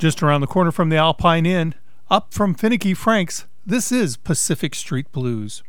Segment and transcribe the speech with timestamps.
[0.00, 1.74] Just around the corner from the Alpine Inn,
[2.10, 5.62] up from Finicky Frank's, this is Pacific Street Blues.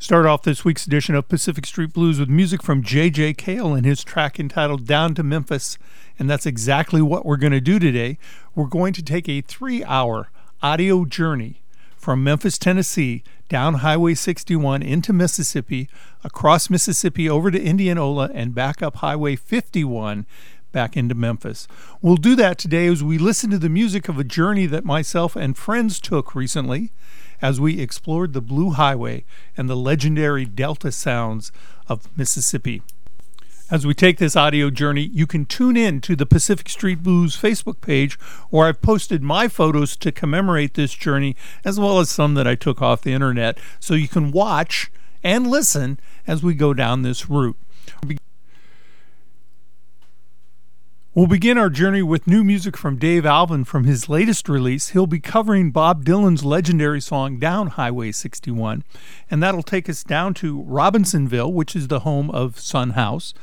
[0.00, 3.34] Start off this week's edition of Pacific Street Blues with music from J.J.
[3.34, 5.78] Cale and his track entitled Down to Memphis.
[6.18, 8.18] And that's exactly what we're going to do today.
[8.56, 11.62] We're going to take a three hour audio journey
[11.96, 15.88] from Memphis, Tennessee, down Highway 61 into Mississippi,
[16.24, 20.26] across Mississippi over to Indianola, and back up Highway 51
[20.72, 21.66] back into Memphis.
[22.00, 25.36] We'll do that today as we listen to the music of a journey that myself
[25.36, 26.92] and friends took recently
[27.42, 29.24] as we explored the Blue Highway
[29.56, 31.52] and the legendary Delta sounds
[31.88, 32.82] of Mississippi.
[33.70, 37.36] As we take this audio journey, you can tune in to the Pacific Street Blues
[37.36, 38.18] Facebook page,
[38.50, 42.56] where I've posted my photos to commemorate this journey, as well as some that I
[42.56, 44.90] took off the internet, so you can watch
[45.22, 47.56] and listen as we go down this route.
[51.12, 54.90] We'll begin our journey with new music from Dave Alvin from his latest release.
[54.90, 58.84] He'll be covering Bob Dylan's legendary song Down Highway 61,
[59.28, 63.34] and that'll take us down to Robinsonville, which is the home of Son House,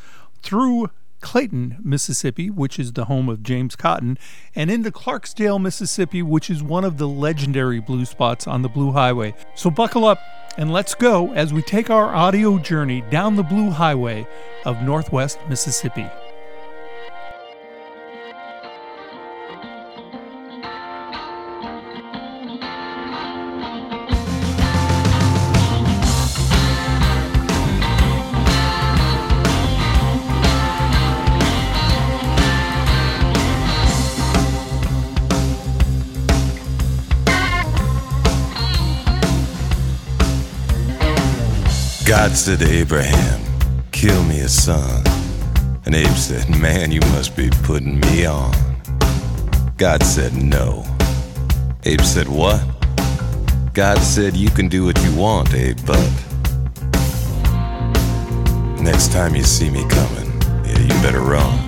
[0.41, 4.17] through Clayton, Mississippi, which is the home of James Cotton,
[4.55, 8.93] and into Clarksdale, Mississippi, which is one of the legendary blue spots on the Blue
[8.93, 9.35] Highway.
[9.55, 10.21] So buckle up
[10.57, 14.25] and let's go as we take our audio journey down the Blue Highway
[14.63, 16.09] of Northwest Mississippi.
[42.07, 43.41] God said to Abraham,
[43.91, 45.03] Kill me a son.
[45.85, 48.53] And Abe said, Man, you must be putting me on.
[49.75, 50.85] God said, No.
[51.83, 52.63] Abe said, What?
[53.73, 56.09] God said, You can do what you want, Abe, but
[58.79, 60.31] next time you see me coming,
[60.63, 61.59] yeah, you better run.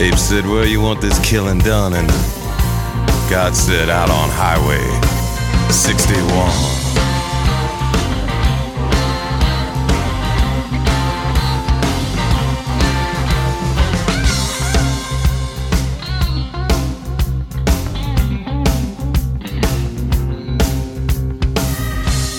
[0.00, 1.94] Abe said, Where you want this killing done?
[1.94, 2.08] And
[3.30, 5.17] God said, Out on Highway
[5.70, 6.88] 61.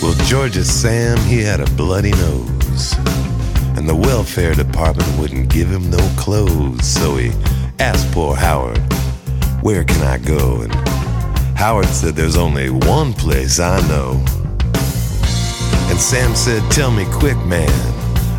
[0.02, 2.94] Well, Georgia Sam, he had a bloody nose.
[3.76, 6.86] And the welfare department wouldn't give him no clothes.
[6.86, 7.32] So he
[7.78, 8.80] asked poor Howard,
[9.62, 10.62] Where can I go?
[10.62, 10.89] And
[11.60, 14.12] Howard said, There's only one place I know.
[15.90, 17.68] And Sam said, Tell me quick, man,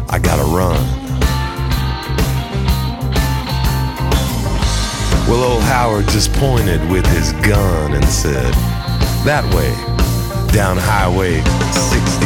[0.10, 0.84] I gotta run.
[5.30, 8.56] Well, old Howard just pointed with his gun and said,
[9.24, 9.70] That way,
[10.52, 11.44] down Highway
[11.74, 12.21] 61.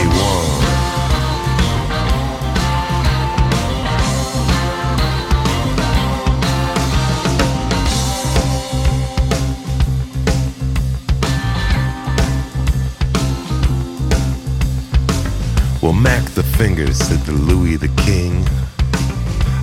[15.85, 18.43] Well, Mac the Fingers said to Louis the King,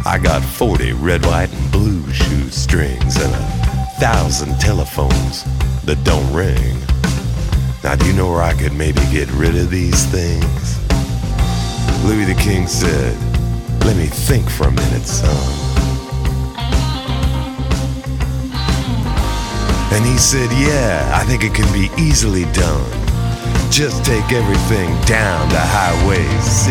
[0.07, 5.43] I got 40 red, white, and blue shoestrings and a thousand telephones
[5.83, 6.79] that don't ring.
[7.83, 10.79] Now, do you know where I could maybe get rid of these things?
[12.05, 13.19] Louis the King said,
[13.85, 15.35] Let me think for a minute, son.
[19.93, 23.02] And he said, Yeah, I think it can be easily done.
[23.73, 26.69] Just take everything down to Highway 61.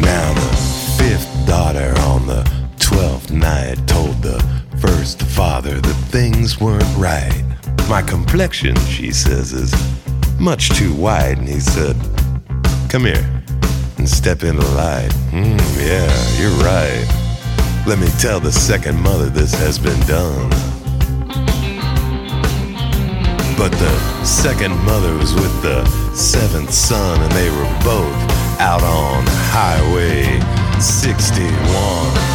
[0.00, 0.40] Now the
[0.96, 4.42] fifth daughter on the twelfth night told the
[4.80, 7.44] first father that things weren't right.
[7.90, 9.74] My complexion, she says, is
[10.38, 11.96] much too white, and he said,
[12.88, 13.42] Come here
[13.98, 15.12] and step into the light.
[15.30, 17.04] Hmm, yeah, you're right.
[17.86, 20.50] Let me tell the second mother this has been done.
[23.56, 25.84] But the second mother was with the
[26.14, 30.40] seventh son, and they were both out on Highway
[30.80, 32.33] 61.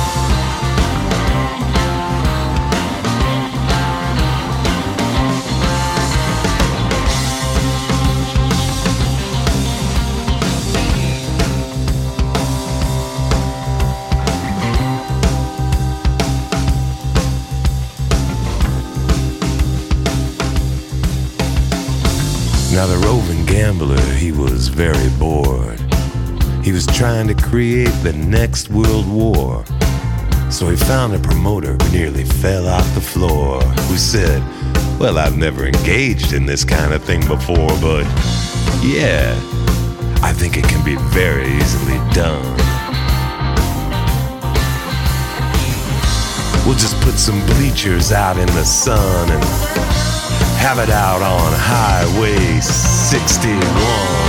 [23.80, 25.80] Gambler, he was very bored.
[26.64, 29.64] He was trying to create the next world war.
[30.52, 34.42] So he found a promoter who nearly fell off the floor, who said,
[35.00, 38.04] Well, I've never engaged in this kind of thing before, but
[38.84, 39.34] yeah,
[40.22, 42.58] I think it can be very easily done.
[46.66, 49.44] We'll just put some bleachers out in the sun and
[50.60, 52.60] have it out on Highway
[53.12, 54.29] 61.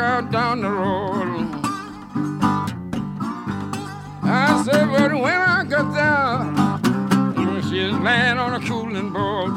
[0.00, 1.50] I took down the road.
[4.22, 9.52] I said, but when I got there, she's laying on a cooling board.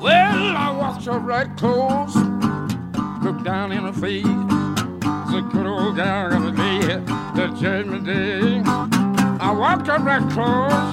[0.00, 2.16] Well, I walked up right close,
[3.22, 4.24] looked down in her face.
[4.24, 6.80] The good old gal gonna lay
[7.36, 8.60] the judgment day.
[9.40, 10.85] I walked up right close.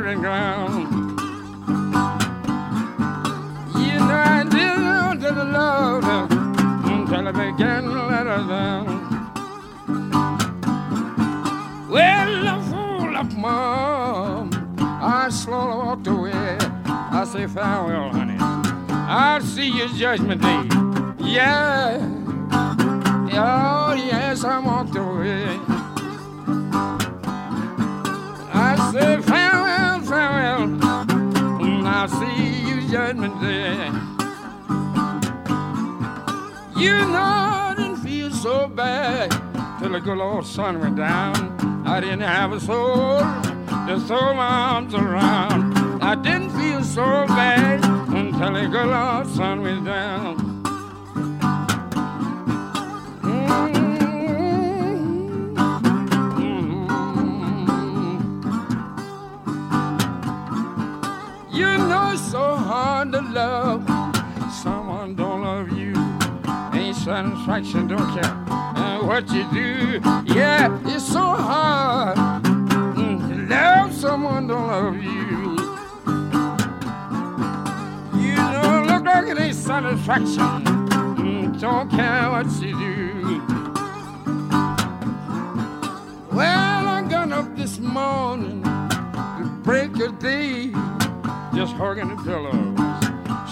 [0.00, 0.92] Burying ground.
[3.82, 6.04] You know I didn't to the love
[6.84, 8.86] until I began to let her down.
[11.88, 14.76] Well, I fool up, mom.
[14.78, 16.58] I slowly walked away.
[16.86, 18.36] I say farewell, honey.
[18.90, 20.62] I'll see you judgment day.
[21.24, 21.96] Yeah.
[23.32, 23.85] Oh,
[40.06, 41.34] good old sun went down.
[41.84, 43.18] I didn't have a soul
[43.88, 45.76] to throw my arms around.
[46.00, 47.84] I didn't feel so bad
[48.14, 50.36] until the good old sun went down.
[53.20, 53.66] Mm-hmm.
[61.52, 63.84] You know it's so hard to love
[64.62, 65.96] someone don't love you.
[66.78, 68.45] Ain't satisfaction, don't care
[69.06, 70.00] what you do.
[70.34, 75.52] Yeah, it's so hard mm, to love someone don't love you.
[78.20, 80.64] You don't look like ain't satisfaction.
[81.16, 83.42] Mm, don't care what you do.
[86.32, 90.72] Well, I got up this morning to break a day,
[91.54, 92.76] just hugging the pillows.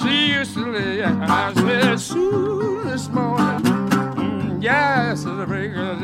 [0.03, 3.84] She used to lay, I said, soon this morning, mm,
[4.65, 6.01] yes, it's a break of.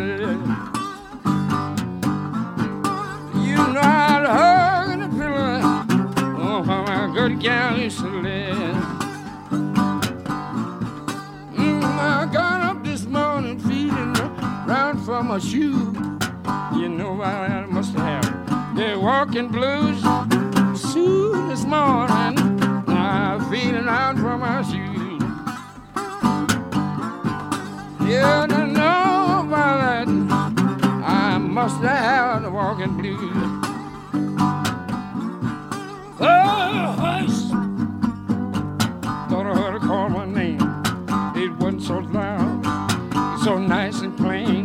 [3.47, 5.61] You know I'd hug in the pillow,
[6.39, 8.77] oh, how my good gal used to live.
[11.57, 14.13] Mm, I got up this morning feeling
[14.67, 15.95] round for my shoe.
[16.77, 20.03] You know I must have the walking blues.
[20.79, 22.37] Soon this morning,
[22.89, 24.90] I'm feeling out for my shoes.
[28.11, 28.45] Yeah,
[31.05, 33.21] I must have the walking blues.
[36.19, 37.51] Oh, hush.
[39.31, 40.61] Thought I heard her call my name.
[41.37, 42.65] It wasn't so loud,
[43.45, 44.60] so nice and plain.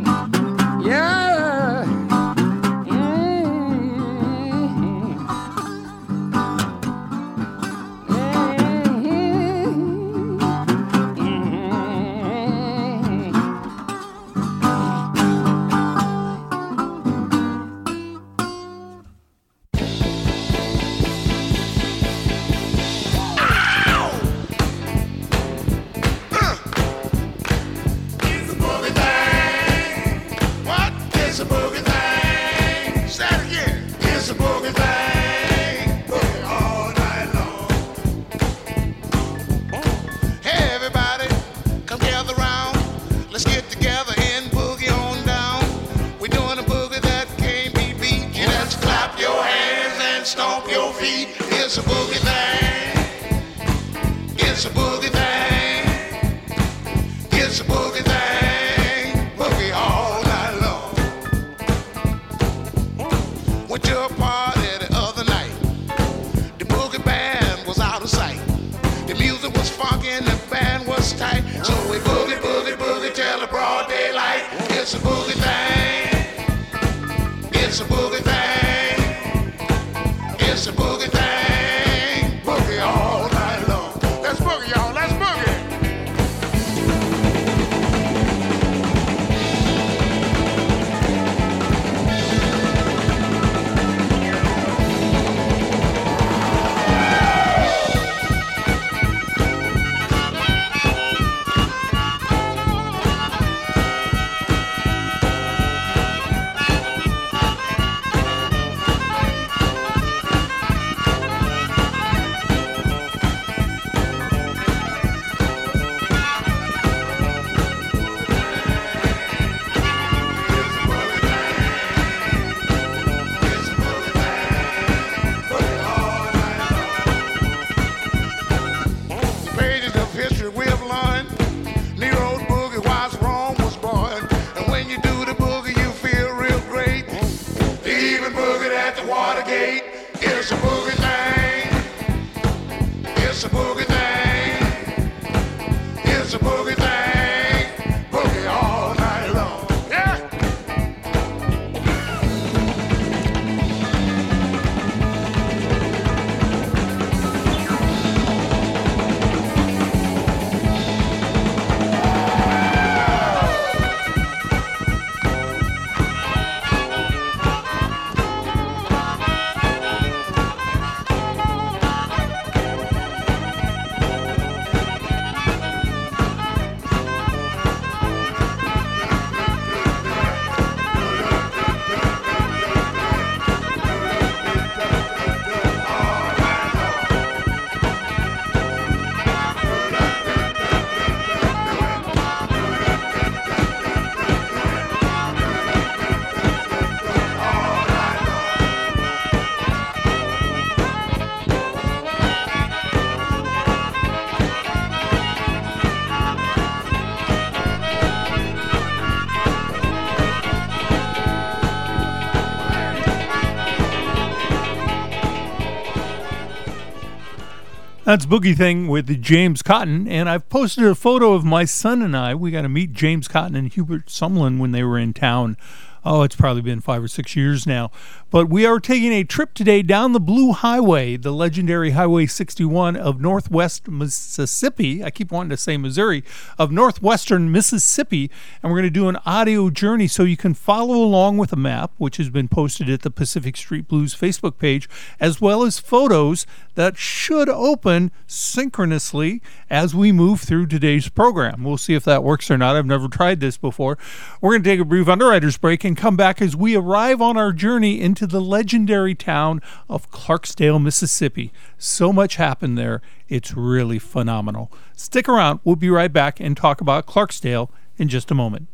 [218.24, 222.34] Boogie Thing with James Cotton, and I've posted a photo of my son and I.
[222.34, 225.58] We got to meet James Cotton and Hubert Sumlin when they were in town
[226.06, 227.92] oh, it's probably been five or six years now.
[228.30, 232.96] But we are taking a trip today down the Blue Highway, the legendary Highway 61
[232.96, 235.04] of Northwest Mississippi.
[235.04, 236.24] I keep wanting to say Missouri,
[236.60, 238.30] of Northwestern Mississippi.
[238.62, 241.58] And we're going to do an audio journey so you can follow along with a
[241.58, 244.88] map, which has been posted at the Pacific Street Blues Facebook page,
[245.20, 251.64] as well as photos that should open synchronously as we move through today's program.
[251.64, 252.76] We'll see if that works or not.
[252.76, 253.98] I've never tried this before.
[254.42, 257.22] We're going to take a brief underwriter's break and and come back as we arrive
[257.22, 261.54] on our journey into the legendary town of Clarksdale, Mississippi.
[261.78, 264.70] So much happened there, it's really phenomenal.
[264.94, 268.68] Stick around, we'll be right back and talk about Clarksdale in just a moment.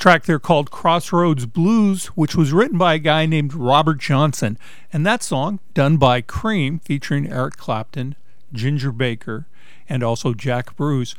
[0.00, 4.58] Track there called Crossroads Blues, which was written by a guy named Robert Johnson.
[4.92, 8.16] And that song, done by Cream, featuring Eric Clapton,
[8.50, 9.46] Ginger Baker,
[9.90, 11.14] and also Jack Bruce.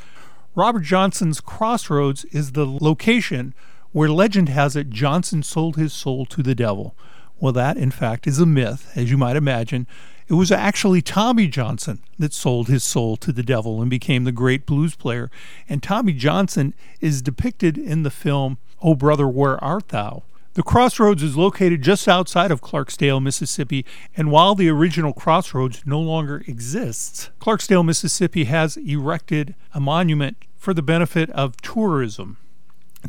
[0.56, 3.54] Robert Johnson's Crossroads is the location
[3.92, 6.96] where legend has it Johnson sold his soul to the devil.
[7.40, 9.86] Well, that, in fact, is a myth, as you might imagine.
[10.32, 14.32] It was actually Tommy Johnson that sold his soul to the devil and became the
[14.32, 15.30] great blues player.
[15.68, 20.24] And Tommy Johnson is depicted in the film Oh Brother, Where Art Thou?
[20.54, 26.00] The crossroads is located just outside of Clarksdale, Mississippi, and while the original crossroads no
[26.00, 32.38] longer exists, Clarksdale, Mississippi has erected a monument for the benefit of tourism.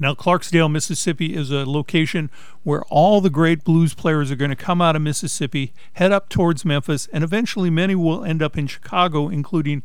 [0.00, 2.30] Now, Clarksdale, Mississippi is a location
[2.62, 6.28] where all the great blues players are going to come out of Mississippi, head up
[6.28, 9.82] towards Memphis, and eventually many will end up in Chicago, including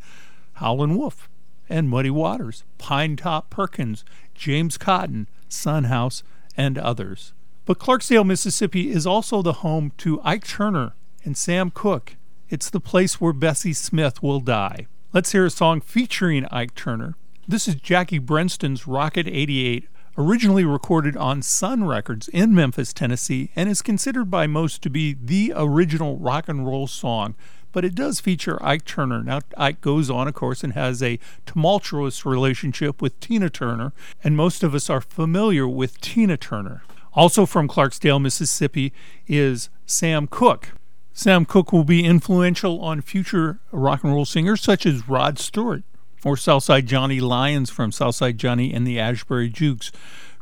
[0.54, 1.30] Howlin' Wolf
[1.70, 6.24] and Muddy Waters, Pinetop Perkins, James Cotton, Son House,
[6.56, 7.34] and others.
[7.66, 10.94] But Clarksdale, Mississippi is also the home to Ike Turner
[11.26, 12.16] and Sam Cooke.
[12.50, 14.88] It's the place where Bessie Smith will die.
[15.12, 17.16] Let's hear a song featuring Ike Turner.
[17.46, 23.70] This is Jackie Brenston's Rocket 88 originally recorded on Sun Records in Memphis, Tennessee, and
[23.70, 27.36] is considered by most to be the original rock and roll song.
[27.72, 29.24] But it does feature Ike Turner.
[29.24, 34.36] Now, Ike goes on, of course, and has a tumultuous relationship with Tina Turner, and
[34.36, 36.82] most of us are familiar with Tina Turner.
[37.14, 38.94] Also from Clarksdale, Mississippi,
[39.28, 40.70] is Sam Cooke.
[41.14, 45.84] Sam Cooke will be influential on future rock and roll singers such as Rod Stewart,
[46.28, 49.94] or Southside Johnny Lyons from Southside Johnny and the Asbury Jukes.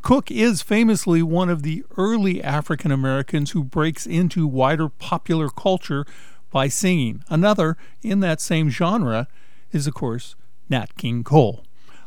[0.02, 6.04] Cooke is famously one of the early African Americans who breaks into wider popular culture
[6.50, 7.24] by singing.
[7.30, 9.28] Another in that same genre
[9.72, 10.36] is, of course,
[10.72, 11.64] Nat King Cole.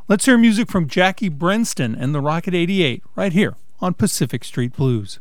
[0.09, 4.75] Let's hear music from Jackie Brenston and the Rocket 88 right here on Pacific Street
[4.75, 5.21] Blues.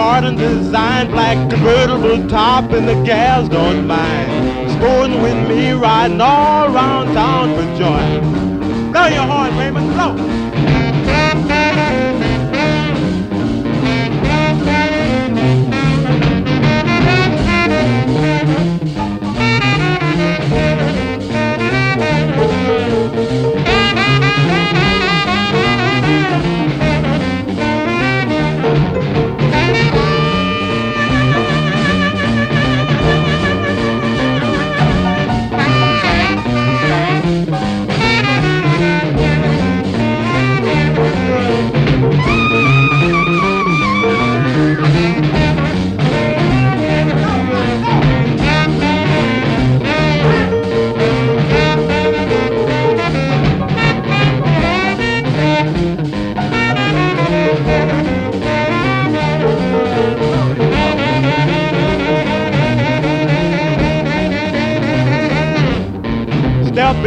[0.00, 4.70] And designed, black convertible top, and the gals don't mind.
[4.72, 8.92] Sporting with me, riding all around town for joy.
[8.92, 10.47] Blow your horn, Raymond, blow.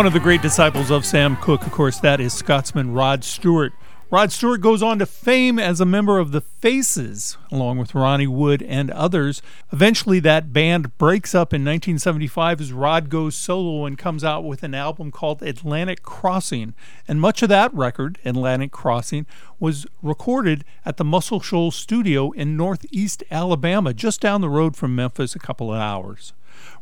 [0.00, 3.74] One of the great disciples of Sam Cooke, of course, that is Scotsman Rod Stewart.
[4.10, 8.26] Rod Stewart goes on to fame as a member of the Faces, along with Ronnie
[8.26, 9.42] Wood and others.
[9.70, 14.62] Eventually, that band breaks up in 1975 as Rod goes solo and comes out with
[14.62, 16.72] an album called Atlantic Crossing.
[17.06, 19.26] And much of that record, Atlantic Crossing,
[19.58, 24.96] was recorded at the Muscle Shoals studio in northeast Alabama, just down the road from
[24.96, 26.32] Memphis, a couple of hours.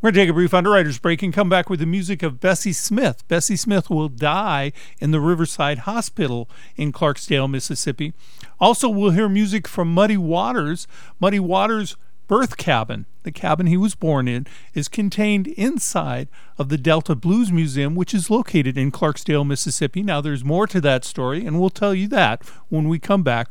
[0.01, 2.41] We're going to take a brief underwriter's break and come back with the music of
[2.41, 3.27] Bessie Smith.
[3.29, 8.13] Bessie Smith will die in the Riverside Hospital in Clarksdale, Mississippi.
[8.61, 10.87] Also, we'll hear music from Muddy Waters.
[11.21, 11.97] Muddy Waters'
[12.29, 17.51] birth cabin, the cabin he was born in, is contained inside of the Delta Blues
[17.51, 20.03] Museum, which is located in Clarksdale, Mississippi.
[20.03, 23.49] Now, there's more to that story, and we'll tell you that when we come back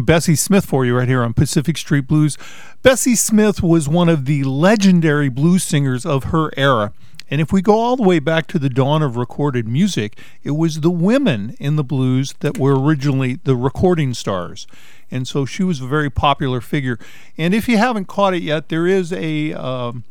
[0.00, 2.38] from Bessie Smith for you right here on Pacific Street Blues.
[2.82, 6.94] Bessie Smith was one of the legendary blues singers of her era.
[7.30, 10.52] And if we go all the way back to the dawn of recorded music, it
[10.52, 14.66] was the women in the blues that were originally the recording stars.
[15.10, 16.98] And so she was a very popular figure.
[17.36, 20.04] And if you haven't caught it yet, there is a um,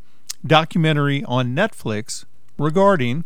[0.45, 2.25] documentary on Netflix
[2.59, 3.23] regarding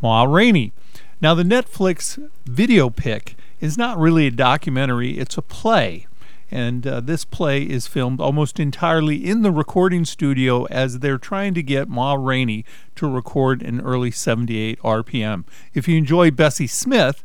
[0.00, 0.72] Ma Rainey.
[1.20, 3.34] Now, the Netflix video pick
[3.64, 6.06] is not really a documentary, it's a play.
[6.50, 11.54] And uh, this play is filmed almost entirely in the recording studio as they're trying
[11.54, 15.44] to get Ma Rainey to record an early 78 RPM.
[15.72, 17.24] If you enjoy Bessie Smith,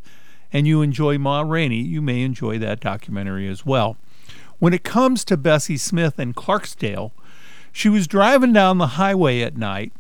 [0.52, 3.98] and you enjoy Ma Rainey, you may enjoy that documentary as well.
[4.60, 7.12] When it comes to Bessie Smith and Clarksdale,
[7.72, 9.92] she was driving down the highway at night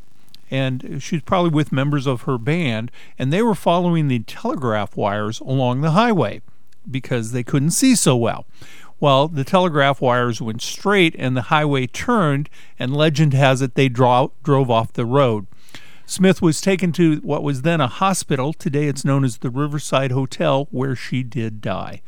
[0.52, 4.96] and she was probably with members of her band, and they were following the telegraph
[4.96, 6.42] wires along the highway
[6.90, 8.46] because they couldn't see so well.
[9.00, 13.88] Well, the telegraph wires went straight and the highway turned, and legend has it they
[13.88, 15.48] draw, drove off the road.
[16.06, 18.52] Smith was taken to what was then a hospital.
[18.52, 22.02] Today it's known as the Riverside Hotel, where she did die.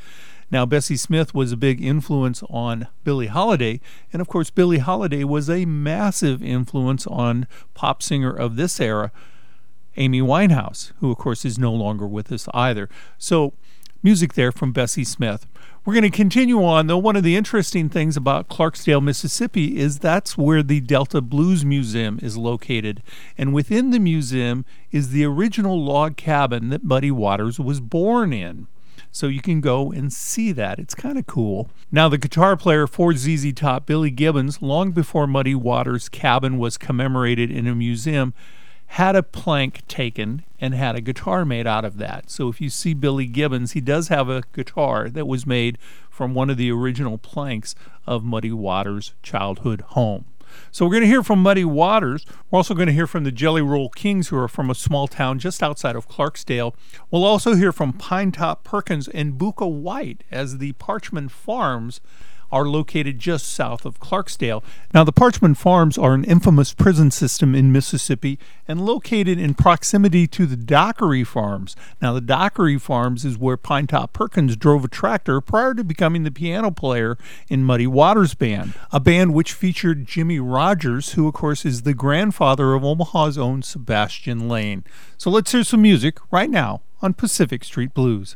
[0.52, 3.80] Now, Bessie Smith was a big influence on Billie Holiday,
[4.12, 9.14] and of course, Billie Holiday was a massive influence on pop singer of this era,
[9.96, 12.90] Amy Winehouse, who, of course, is no longer with us either.
[13.18, 13.54] So,
[14.04, 15.48] music there from Bessie Smith.
[15.86, 16.98] We're going to continue on, though.
[16.98, 22.20] One of the interesting things about Clarksdale, Mississippi is that's where the Delta Blues Museum
[22.22, 23.02] is located.
[23.38, 28.68] And within the museum is the original log cabin that Muddy Waters was born in.
[29.12, 30.80] So you can go and see that.
[30.80, 31.70] It's kind of cool.
[31.92, 36.78] Now, the guitar player for ZZ Top, Billy Gibbons, long before Muddy Waters' cabin was
[36.78, 38.34] commemorated in a museum,
[38.88, 42.30] had a plank taken and had a guitar made out of that.
[42.30, 45.78] So if you see Billy Gibbons, he does have a guitar that was made
[46.10, 47.74] from one of the original planks
[48.06, 50.26] of Muddy Waters' childhood home.
[50.74, 52.26] So we're going to hear from Muddy Waters.
[52.50, 55.06] We're also going to hear from the Jelly Roll Kings, who are from a small
[55.06, 56.74] town just outside of Clarksdale.
[57.12, 62.00] We'll also hear from Pinetop Perkins and Bukka White as the Parchman Farms
[62.52, 64.64] are located just south of Clarksdale.
[64.94, 68.38] Now, the Parchman Farms are an infamous prison system in Mississippi
[68.68, 71.76] and located in proximity to the Dockery Farms.
[72.02, 76.32] Now, the Dockery Farms is where Pinetop Perkins drove a tractor prior to becoming the
[76.32, 77.18] piano player
[77.50, 81.94] in Muddy Waters Band, a band which featured Jimmy Rogers, who, of course, is the
[81.94, 84.84] grandfather of Omaha's own Sebastian Lane.
[85.18, 88.36] So let's hear some music right now on Pacific Street Blues.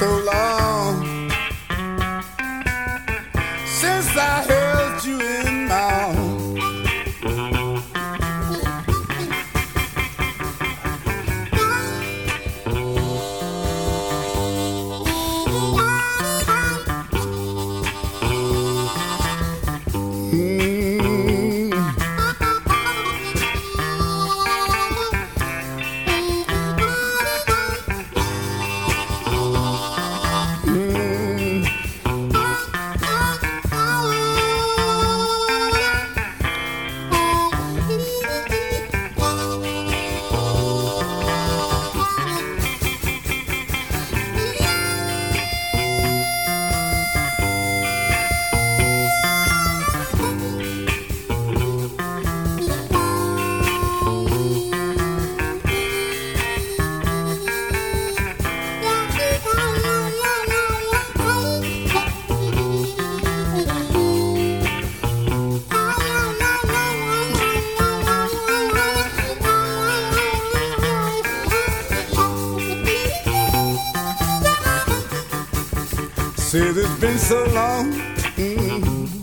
[0.00, 0.49] So long
[77.10, 77.92] been so long.
[78.36, 79.18] mm,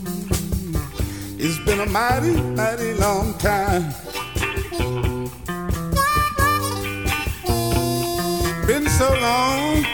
[1.38, 3.84] It's been a mighty, mighty long time.
[8.66, 9.86] Been so long.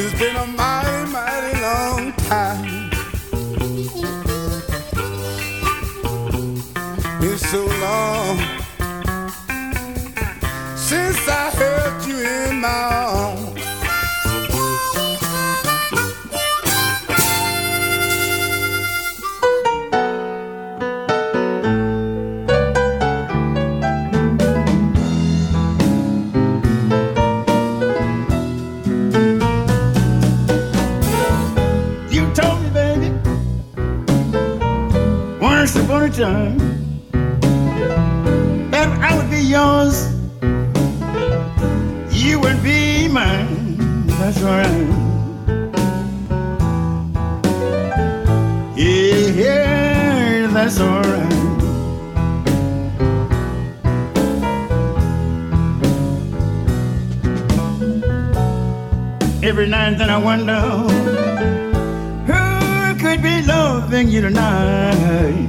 [0.00, 2.90] It's been a mighty, mighty long time.
[7.20, 8.36] Been so long
[10.76, 13.03] since I held you in my
[59.54, 60.60] Every night then I wonder
[62.26, 65.48] who could be loving you tonight?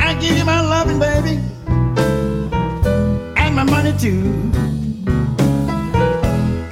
[0.00, 1.38] I give you my loving, baby,
[3.36, 4.22] and my money too.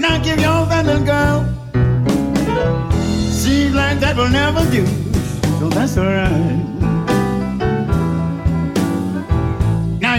[0.00, 1.44] Now give you all that little girl.
[3.30, 4.86] Seems like that will never do,
[5.58, 6.73] so that's alright.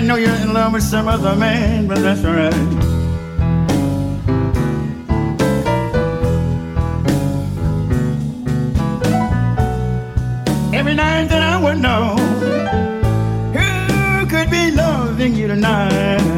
[0.06, 2.54] Know you're in love with some other man, but that's alright.
[10.74, 12.16] Every night that I would know
[13.56, 16.35] who could be loving you tonight.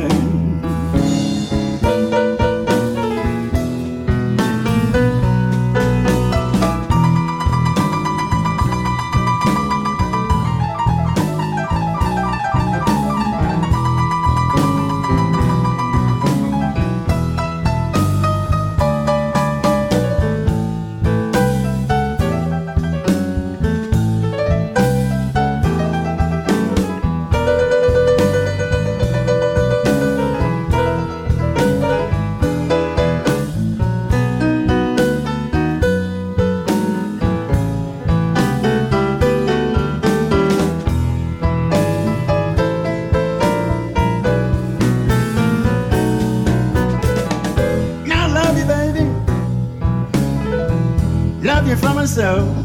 [52.17, 52.56] Love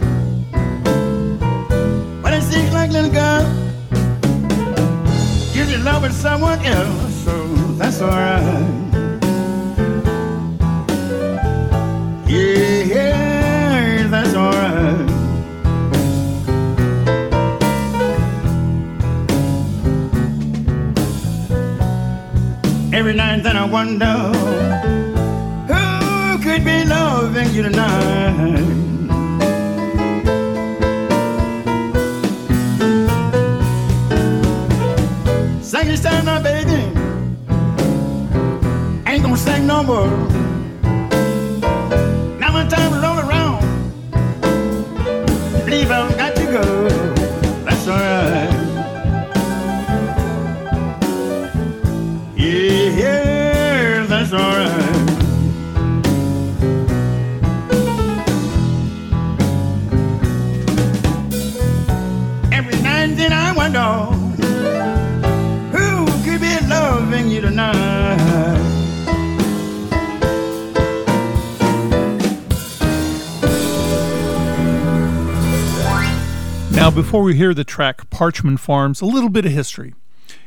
[77.13, 79.93] before we hear the track Parchman Farms, a little bit of history.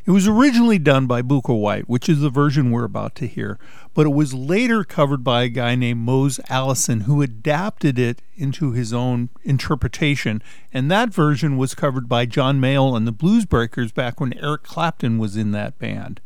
[0.03, 3.59] It was originally done by Booker White, which is the version we're about to hear,
[3.93, 8.71] but it was later covered by a guy named Mose Allison who adapted it into
[8.71, 10.41] his own interpretation,
[10.73, 14.63] and that version was covered by John Mayall and the Blues Breakers back when Eric
[14.63, 16.19] Clapton was in that band.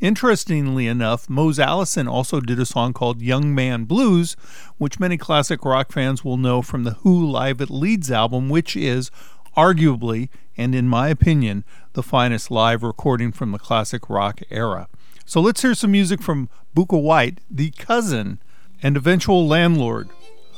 [0.00, 4.36] Interestingly enough, Mose Allison also did a song called Young Man Blues,
[4.78, 8.74] which many classic rock fans will know from the Who Live at Leeds album, which
[8.74, 9.10] is
[9.56, 14.88] arguably, and in my opinion, the finest live recording from the classic rock era.
[15.24, 18.38] So let's hear some music from Bukka White, the cousin
[18.82, 20.08] and eventual landlord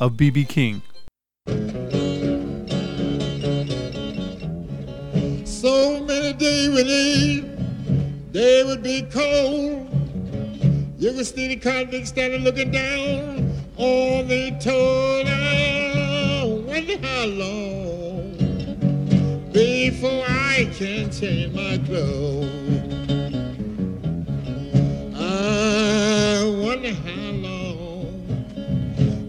[0.01, 0.45] of B.B.
[0.47, 0.82] King.
[5.45, 7.40] So many days when they,
[8.32, 9.90] they would be cold.
[10.99, 15.24] You could see the convicts standing looking down on the toll.
[15.26, 18.03] I wonder how long
[19.55, 22.50] before I can change my clothes.
[25.14, 28.26] I wonder how long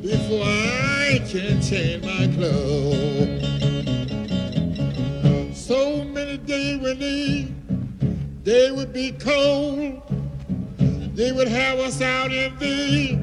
[0.02, 3.46] before I can change my clothes.
[5.56, 7.48] So many days when they,
[8.44, 10.02] they would be cold,
[11.16, 13.16] they would have us out in the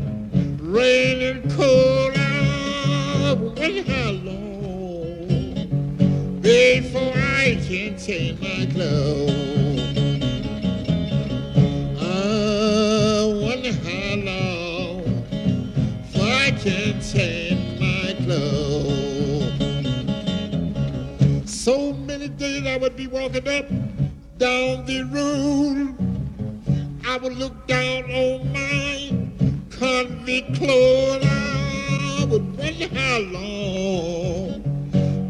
[0.62, 2.12] rain and cold.
[2.16, 4.51] I wonder how long
[6.42, 9.30] before I can change my clothes.
[12.00, 15.04] I wonder how long
[16.02, 19.52] before I can change my clothes.
[21.48, 23.68] So many days I would be walking up
[24.38, 25.94] down the road.
[27.06, 29.12] I would look down on my
[29.70, 31.24] convict clothes.
[31.24, 34.71] I would wonder how long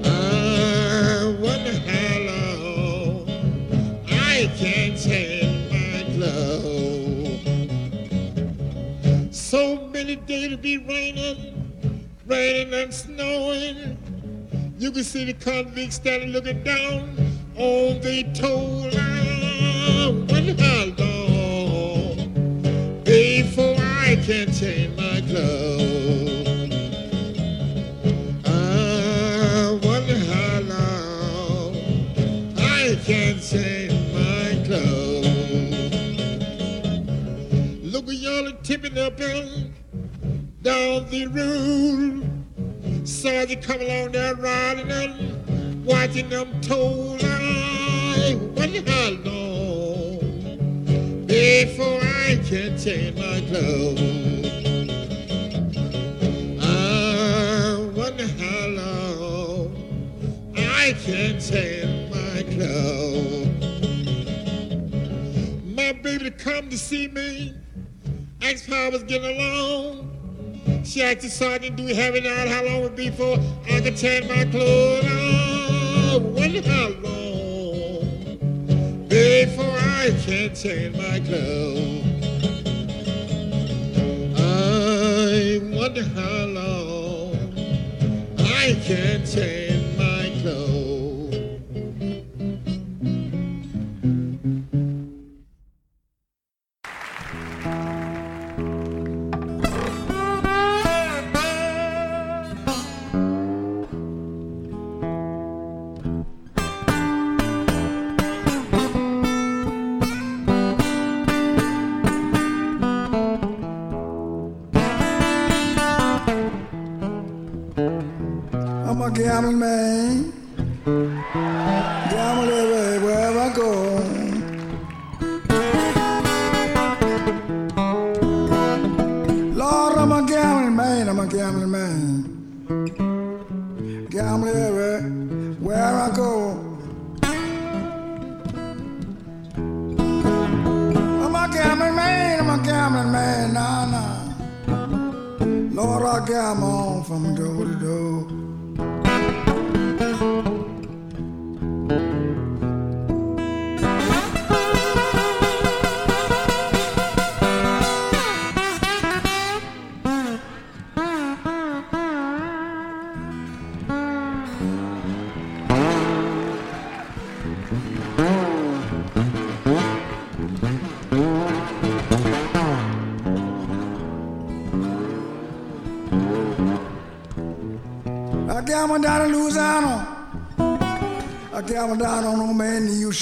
[0.06, 3.28] I wonder how long
[4.10, 7.42] I can change my clothes.
[9.36, 11.72] So many days to be raining,
[12.26, 13.98] raining and snowing.
[14.78, 17.18] You can see the convicts standing looking down
[17.58, 18.88] on the toll.
[18.94, 22.34] I wonder how long
[23.04, 23.76] before
[24.16, 26.48] I can't change my clothes.
[28.46, 31.76] I wonder how long
[32.58, 35.28] I can change my clothes.
[37.84, 39.74] Look at y'all tipping up and
[40.62, 42.24] down the road.
[43.06, 47.18] Saw you come along there riding and watching them toll.
[47.22, 49.55] I wonder how long
[51.36, 54.00] before I can change my clothes.
[56.64, 59.66] I wonder how long
[60.56, 63.50] I can change my clothes.
[65.76, 67.54] My baby come to see me,
[68.42, 70.84] asked how I was getting along.
[70.86, 72.48] She asked the sergeant, do we have it out?
[72.48, 73.38] How long would it be for
[73.70, 75.04] I can change my clothes?
[75.06, 77.25] I wonder how long
[79.44, 82.06] before I can't change my clothes.
[84.40, 87.36] I wonder how long
[88.40, 89.65] I can change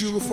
[0.01, 0.32] man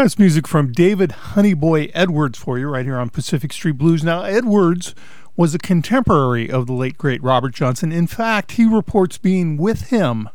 [0.00, 4.02] That's music from David Honeyboy Edwards for you right here on Pacific Street Blues.
[4.02, 4.94] Now, Edwards
[5.36, 7.92] was a contemporary of the late great Robert Johnson.
[7.92, 10.30] In fact, he reports being with him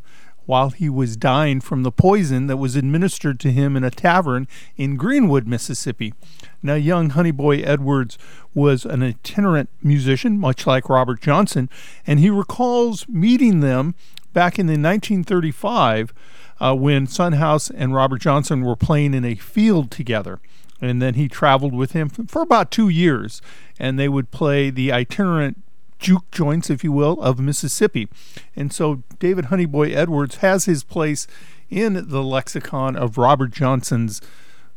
[0.45, 4.47] while he was dying from the poison that was administered to him in a tavern
[4.77, 6.13] in Greenwood, Mississippi.
[6.61, 8.19] Now, young Honeyboy Edwards
[8.53, 11.71] was an itinerant musician, much like Robert Johnson,
[12.05, 13.95] and he recalls meeting them
[14.31, 16.13] back in the 1935
[16.59, 20.39] uh, when Son House and Robert Johnson were playing in a field together.
[20.81, 23.41] And then he traveled with him for about two years,
[23.79, 25.61] and they would play the itinerant
[25.99, 28.09] juke joints, if you will, of Mississippi.
[28.55, 31.27] And so David Honeyboy Edwards has his place
[31.69, 34.21] in the lexicon of Robert Johnson's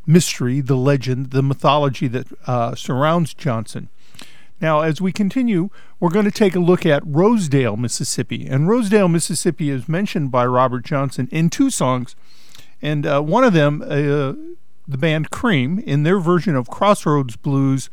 [0.06, 3.88] mystery, the legend, the mythology that uh, surrounds Johnson.
[4.60, 8.46] Now, as we continue, we're going to take a look at Rosedale, Mississippi.
[8.46, 12.16] And Rosedale, Mississippi is mentioned by Robert Johnson in two songs.
[12.82, 14.34] And uh, one of them, uh,
[14.86, 17.88] the band Cream, in their version of Crossroads Blues,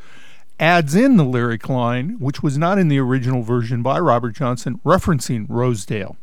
[0.60, 4.80] adds in the lyric line, which was not in the original version by Robert Johnson,
[4.86, 6.18] referencing Rosedale.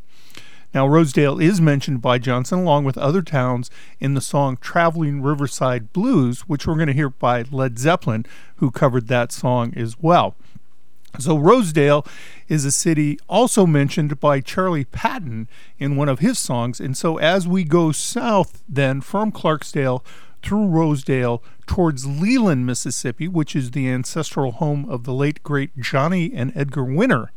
[0.75, 3.71] Now, Rosedale is mentioned by Johnson along with other towns
[4.01, 8.25] in the song Traveling Riverside Blues, which we're going to hear by Led Zeppelin,
[8.57, 10.35] who covered that song as well.
[11.19, 12.07] So, Rosedale
[12.49, 15.47] is a city also mentioned by Charlie Patton
[15.79, 16.81] in one of his songs.
[16.81, 20.03] And so, as we go south then from Clarksdale
[20.43, 26.33] through Rosedale towards Leland, Mississippi, which is the ancestral home of the late great Johnny
[26.35, 27.31] and Edgar Winter.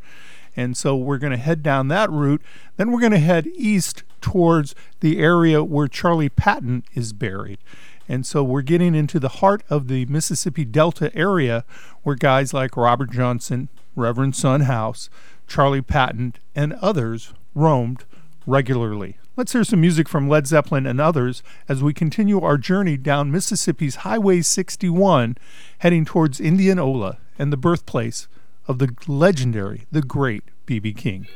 [0.55, 2.41] And so we're going to head down that route.
[2.77, 7.59] Then we're going to head east towards the area where Charlie Patton is buried.
[8.07, 11.65] And so we're getting into the heart of the Mississippi Delta area
[12.03, 15.09] where guys like Robert Johnson, Reverend Son House,
[15.47, 18.03] Charlie Patton, and others roamed
[18.45, 19.17] regularly.
[19.35, 23.31] Let's hear some music from Led Zeppelin and others as we continue our journey down
[23.31, 25.35] Mississippi's Highway 61,
[25.79, 28.27] heading towards Indianola and the birthplace
[28.67, 30.93] of the legendary, the great B.B.
[30.93, 31.27] King.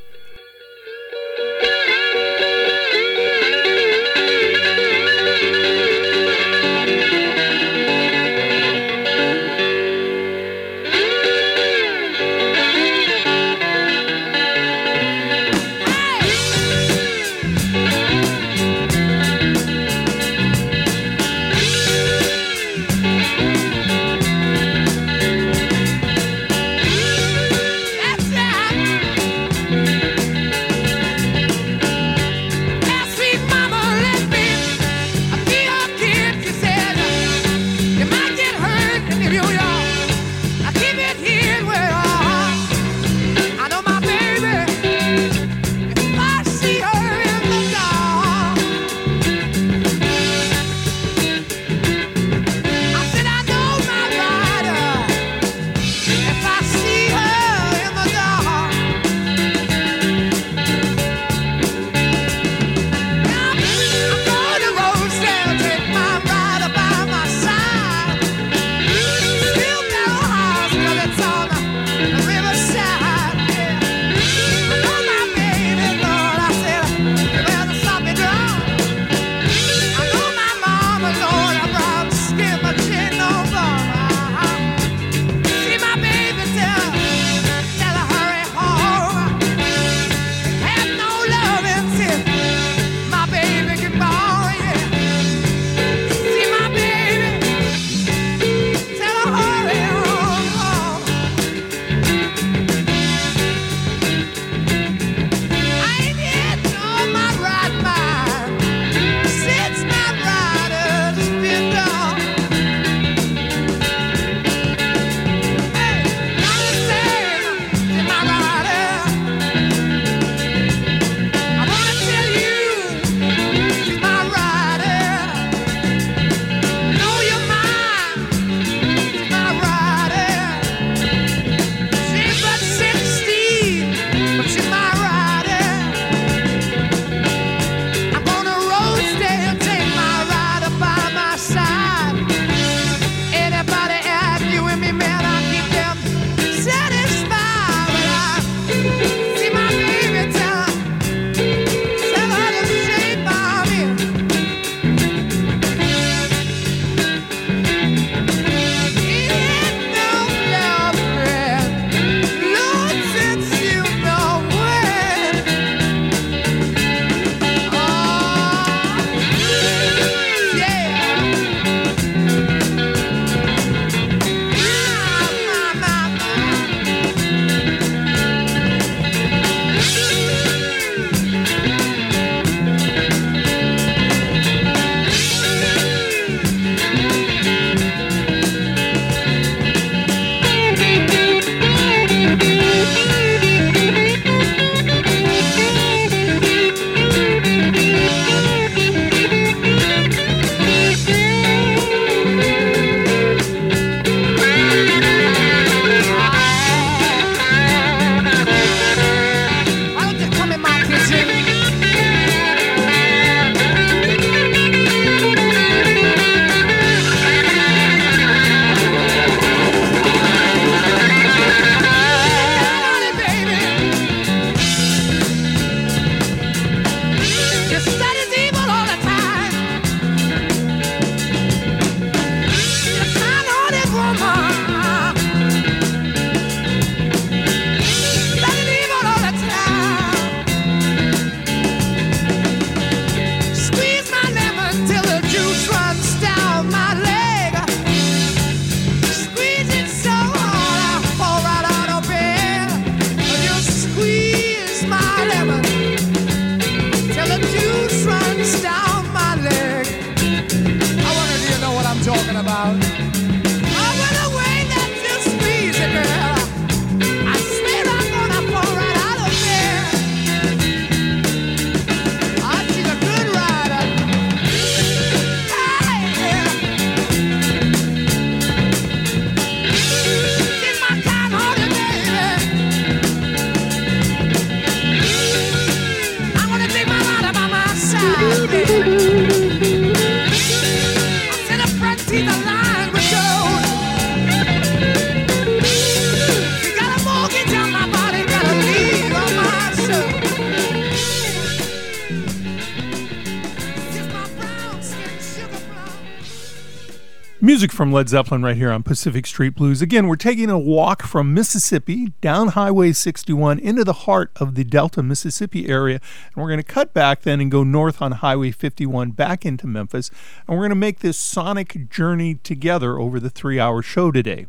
[307.89, 309.81] From Led Zeppelin right here on Pacific Street Blues.
[309.81, 314.63] Again, we're taking a walk from Mississippi down Highway 61 into the heart of the
[314.63, 315.99] Delta, Mississippi area.
[316.27, 319.65] And we're going to cut back then and go north on Highway 51 back into
[319.65, 320.11] Memphis.
[320.47, 324.45] And we're going to make this sonic journey together over the three hour show today.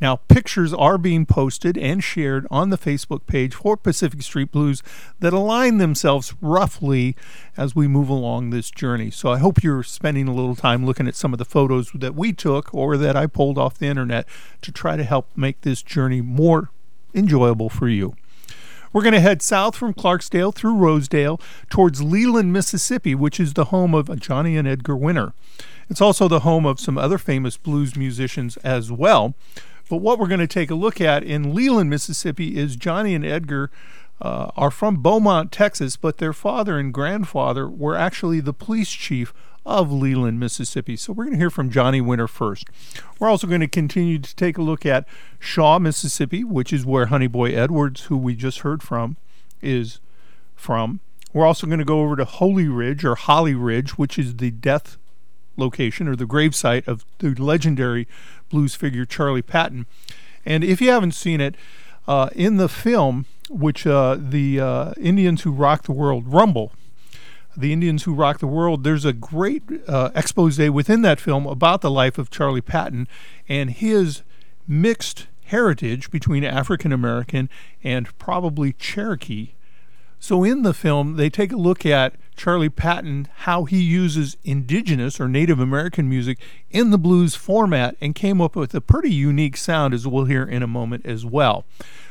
[0.00, 4.82] Now, pictures are being posted and shared on the Facebook page for Pacific Street Blues
[5.18, 7.16] that align themselves roughly
[7.56, 9.10] as we move along this journey.
[9.10, 12.14] So I hope you're spending a little time looking at some of the photos that
[12.14, 14.26] we took or that I pulled off the internet
[14.62, 16.70] to try to help make this journey more
[17.12, 18.14] enjoyable for you.
[18.92, 23.66] We're going to head south from Clarksdale through Rosedale towards Leland, Mississippi, which is the
[23.66, 25.34] home of Johnny and Edgar Winter.
[25.90, 29.34] It's also the home of some other famous blues musicians as well.
[29.88, 33.24] But what we're going to take a look at in Leland, Mississippi is Johnny and
[33.24, 33.70] Edgar
[34.20, 39.32] uh, are from Beaumont, Texas, but their father and grandfather were actually the police chief
[39.64, 40.96] of Leland, Mississippi.
[40.96, 42.68] So we're going to hear from Johnny Winter first.
[43.18, 45.06] We're also going to continue to take a look at
[45.38, 49.16] Shaw, Mississippi, which is where Honey Boy Edwards, who we just heard from,
[49.60, 50.00] is
[50.56, 51.00] from.
[51.32, 54.50] We're also going to go over to Holy Ridge or Holly Ridge, which is the
[54.50, 54.96] death
[55.58, 58.08] location or the gravesite of the legendary
[58.48, 59.86] blues figure Charlie Patton.
[60.44, 61.54] And if you haven't seen it,
[62.06, 66.72] uh, in the film, which uh, the uh, Indians Who Rock the World Rumble,
[67.56, 71.82] the Indians Who Rock the World, there's a great uh, expose within that film about
[71.82, 73.06] the life of Charlie Patton
[73.48, 74.22] and his
[74.66, 77.50] mixed heritage between African American
[77.82, 79.50] and probably Cherokee.
[80.20, 85.20] So in the film, they take a look at Charlie Patton, how he uses indigenous
[85.20, 86.38] or Native American music
[86.70, 90.44] in the blues format, and came up with a pretty unique sound, as we'll hear
[90.44, 91.64] in a moment as well.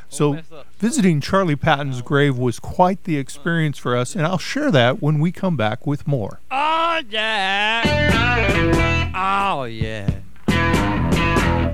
[0.09, 0.39] So,
[0.77, 5.19] visiting Charlie Patton's grave was quite the experience for us, and I'll share that when
[5.19, 6.39] we come back with more.
[6.51, 7.81] Oh yeah.
[9.15, 10.09] Oh yeah.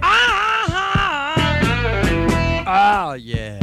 [0.02, 0.54] Ah.
[2.66, 3.63] Oh yeah.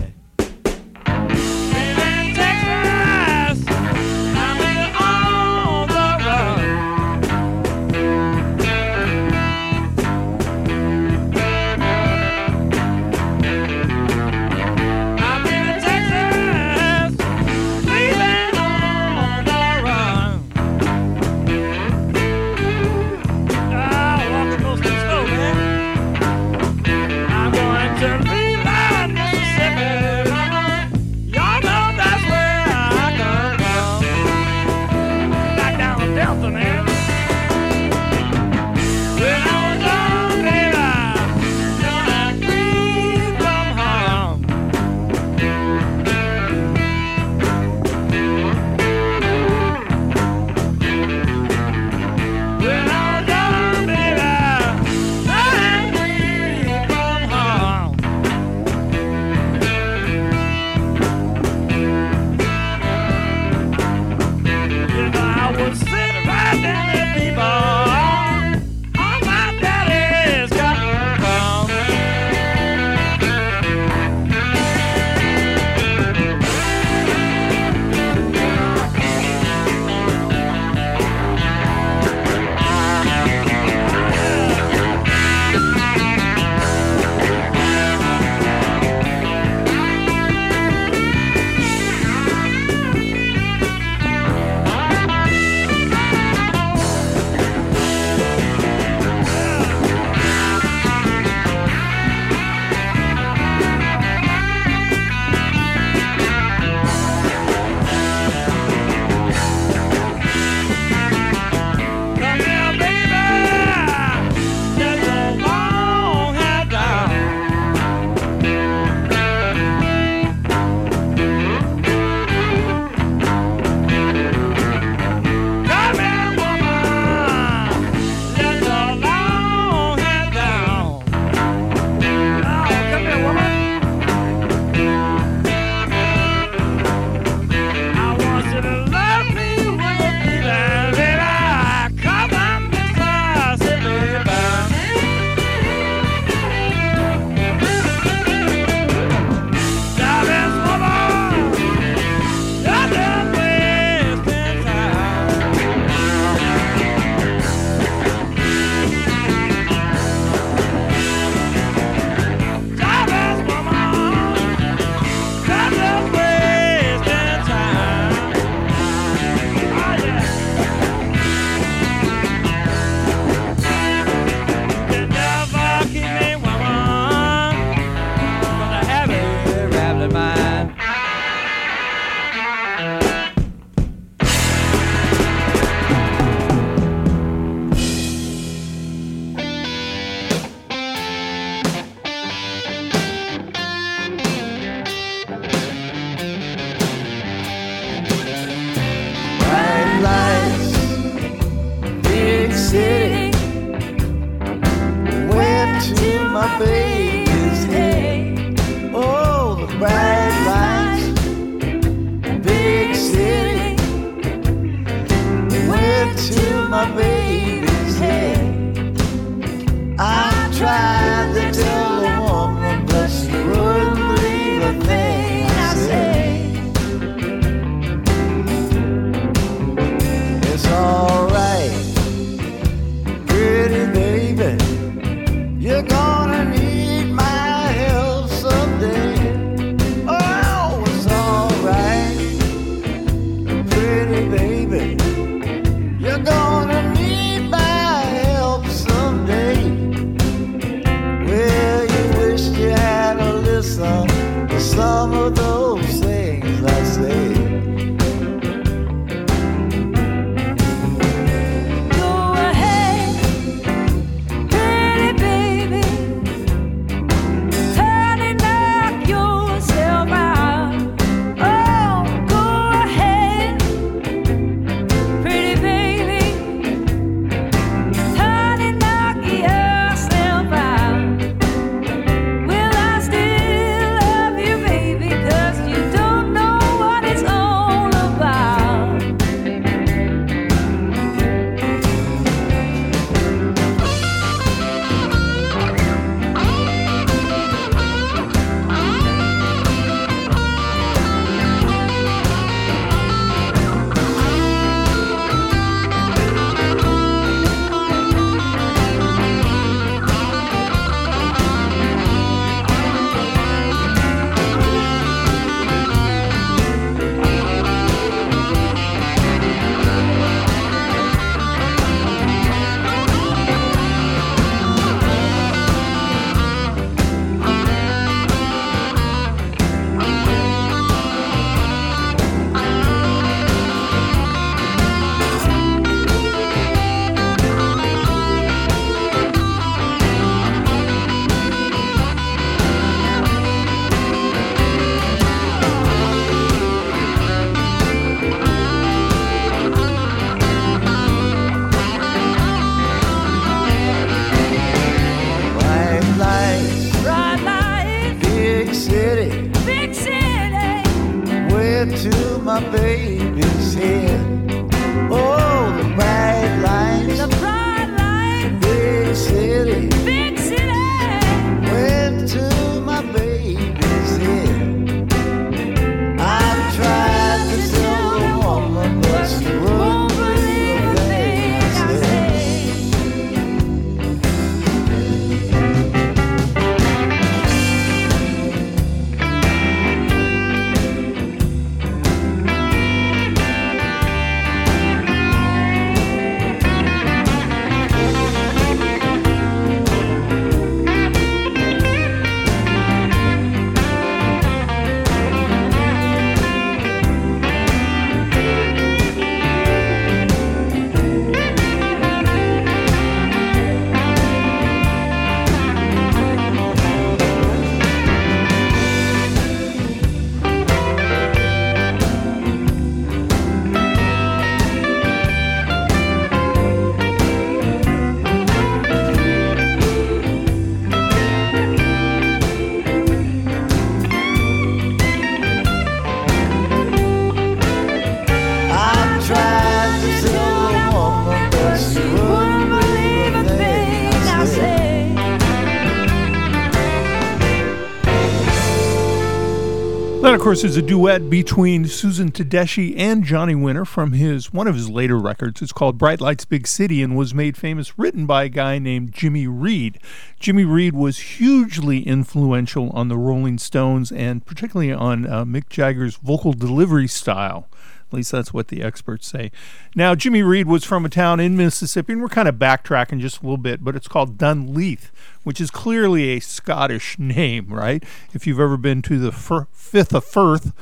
[450.51, 454.91] Course, is a duet between Susan Tedeschi and Johnny Winter from his one of his
[454.91, 455.63] later records.
[455.63, 459.13] It's called Bright Lights Big City and was made famous, written by a guy named
[459.13, 460.01] Jimmy Reed.
[460.41, 466.17] Jimmy Reed was hugely influential on the Rolling Stones and particularly on uh, Mick Jagger's
[466.17, 467.69] vocal delivery style.
[468.11, 469.53] At least that's what the experts say.
[469.95, 473.39] Now, Jimmy Reed was from a town in Mississippi, and we're kind of backtracking just
[473.39, 475.11] a little bit, but it's called Dunleith,
[475.45, 478.03] which is clearly a Scottish name, right?
[478.33, 480.73] If you've ever been to the Fifth of Firth,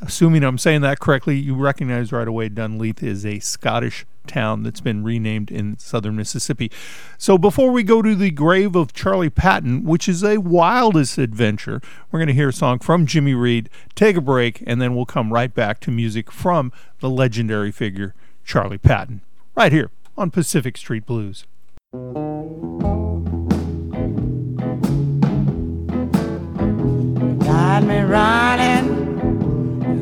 [0.00, 4.80] assuming I'm saying that correctly, you recognize right away Dunleith is a Scottish town that's
[4.80, 6.70] been renamed in southern Mississippi.
[7.18, 11.80] So before we go to the grave of Charlie Patton, which is a wildest adventure,
[12.10, 15.06] we're going to hear a song from Jimmy Reed, take a break, and then we'll
[15.06, 18.14] come right back to music from the legendary figure
[18.44, 19.22] Charlie Patton,
[19.54, 21.44] right here on Pacific Street Blues.
[27.42, 28.99] Got me running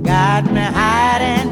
[0.08, 1.50] got me hiding.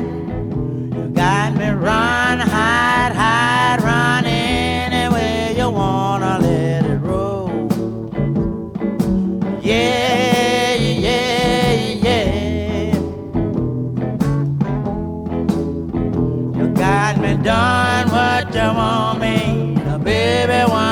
[0.95, 7.51] You got me run, hide, hide, run anywhere you wanna let it roll.
[9.61, 11.73] Yeah, yeah,
[12.07, 12.95] yeah.
[16.59, 20.86] You got me done what you want me, now baby.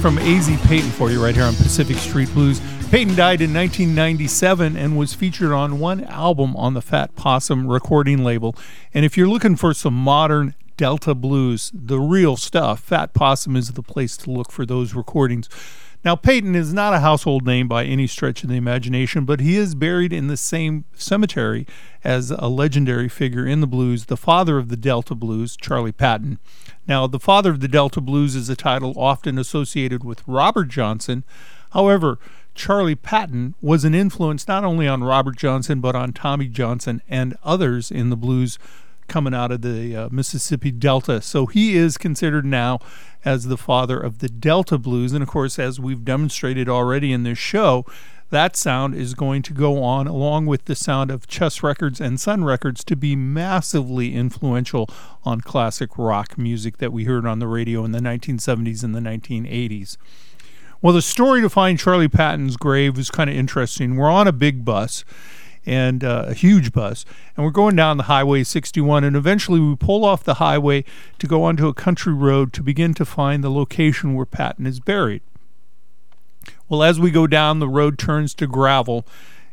[0.00, 2.58] from Asie Payton for you right here on Pacific Street Blues.
[2.90, 8.24] Payton died in 1997 and was featured on one album on the Fat Possum recording
[8.24, 8.56] label.
[8.94, 13.72] And if you're looking for some modern Delta blues, the real stuff, Fat Possum is
[13.72, 15.50] the place to look for those recordings.
[16.02, 19.56] Now, Payton is not a household name by any stretch of the imagination, but he
[19.56, 21.66] is buried in the same cemetery
[22.02, 26.38] as a legendary figure in the blues, the father of the Delta blues, Charlie Patton.
[26.90, 31.22] Now, the father of the Delta Blues is a title often associated with Robert Johnson.
[31.70, 32.18] However,
[32.56, 37.36] Charlie Patton was an influence not only on Robert Johnson, but on Tommy Johnson and
[37.44, 38.58] others in the blues
[39.06, 41.22] coming out of the uh, Mississippi Delta.
[41.22, 42.80] So he is considered now
[43.24, 45.12] as the father of the Delta blues.
[45.12, 47.86] And of course, as we've demonstrated already in this show,
[48.30, 52.20] that sound is going to go on along with the sound of Chess Records and
[52.20, 54.88] Sun Records to be massively influential
[55.24, 59.00] on classic rock music that we heard on the radio in the 1970s and the
[59.00, 59.96] 1980s.
[60.80, 63.96] Well, the story to find Charlie Patton's grave is kind of interesting.
[63.96, 65.04] We're on a big bus
[65.66, 67.04] and uh, a huge bus,
[67.36, 70.84] and we're going down the Highway 61, and eventually we pull off the highway
[71.18, 74.80] to go onto a country road to begin to find the location where Patton is
[74.80, 75.20] buried.
[76.70, 79.04] Well, as we go down, the road turns to gravel,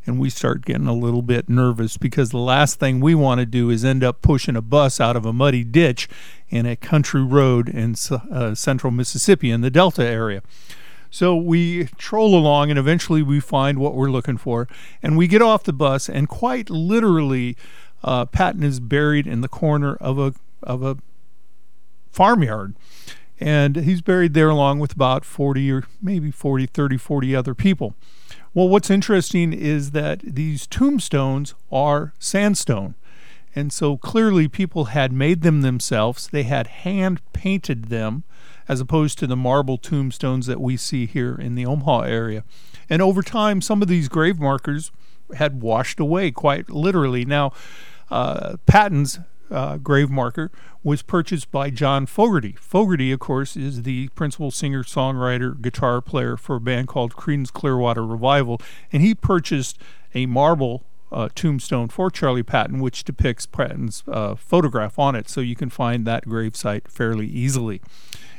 [0.06, 3.46] and we start getting a little bit nervous because the last thing we want to
[3.48, 6.08] do is end up pushing a bus out of a muddy ditch
[6.50, 7.96] in a country road in
[8.32, 10.44] uh, central Mississippi in the Delta area.
[11.10, 14.68] So we troll along and eventually we find what we're looking for.
[15.02, 17.58] And we get off the bus, and quite literally,
[18.04, 20.98] uh, Patton is buried in the corner of a, of a
[22.12, 22.76] farmyard.
[23.40, 27.94] And he's buried there along with about 40 or maybe 40, 30, 40 other people.
[28.54, 32.96] Well, what's interesting is that these tombstones are sandstone.
[33.56, 36.28] And so clearly people had made them themselves.
[36.28, 38.24] They had hand painted them
[38.68, 42.44] as opposed to the marble tombstones that we see here in the Omaha area.
[42.90, 44.92] And over time, some of these grave markers
[45.36, 47.26] had washed away quite literally.
[47.26, 47.52] Now,
[48.10, 48.58] uh,
[49.50, 50.52] uh, grave marker
[50.84, 52.56] was purchased by John Fogerty.
[52.60, 57.52] Fogerty, of course, is the principal singer, songwriter, guitar player for a band called Creedence
[57.52, 58.62] Clearwater Revival,
[58.92, 59.80] and he purchased
[60.14, 65.42] a marble uh, tombstone for Charlie Patton, which depicts Patton's uh, photograph on it, so
[65.42, 67.82] you can find that gravesite fairly easily.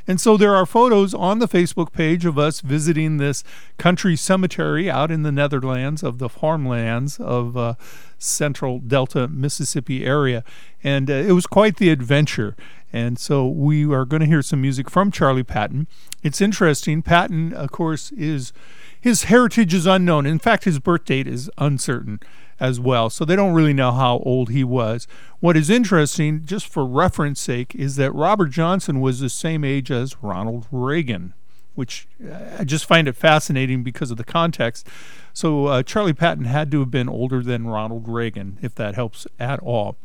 [0.09, 3.43] And so there are photos on the Facebook page of us visiting this
[3.77, 7.75] country cemetery out in the Netherlands of the farmlands of uh,
[8.17, 10.43] central Delta, Mississippi area.
[10.83, 12.55] And uh, it was quite the adventure.
[12.91, 15.85] And so we are going to hear some music from Charlie Patton.
[16.23, 17.03] It's interesting.
[17.03, 18.51] Patton, of course, is
[18.99, 20.25] his heritage is unknown.
[20.25, 22.19] In fact, his birth date is uncertain
[22.59, 23.09] as well.
[23.09, 25.07] So they don't really know how old he was.
[25.39, 29.89] What is interesting, just for reference sake, is that Robert Johnson was the same age
[29.91, 31.33] as Ronald Reagan,
[31.75, 34.87] which uh, I just find it fascinating because of the context.
[35.33, 39.25] So uh, Charlie Patton had to have been older than Ronald Reagan, if that helps
[39.39, 39.95] at all.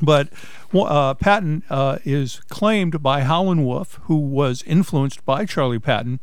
[0.00, 0.28] But
[0.74, 6.20] uh, Patton uh, is claimed by Howlin' Wolf, who was influenced by Charlie Patton,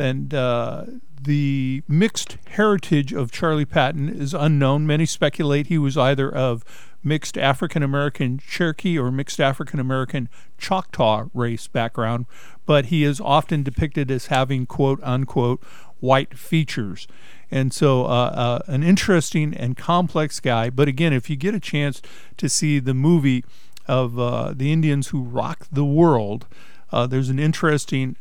[0.00, 0.84] and uh,
[1.22, 4.86] the mixed heritage of Charlie Patton is unknown.
[4.86, 6.64] Many speculate he was either of
[7.02, 10.28] mixed African American Cherokee or mixed African American
[10.58, 12.26] Choctaw race background,
[12.66, 15.62] but he is often depicted as having quote unquote
[16.00, 17.06] white features.
[17.50, 20.70] And so, uh, uh, an interesting and complex guy.
[20.70, 22.00] But again, if you get a chance
[22.36, 23.44] to see the movie
[23.86, 26.46] of uh, the Indians who rock the world,
[26.92, 28.16] uh, there's an interesting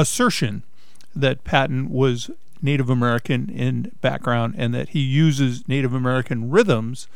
[0.00, 0.64] assertion
[1.14, 2.30] that Patton was
[2.62, 7.08] Native American in background and that he uses Native American rhythms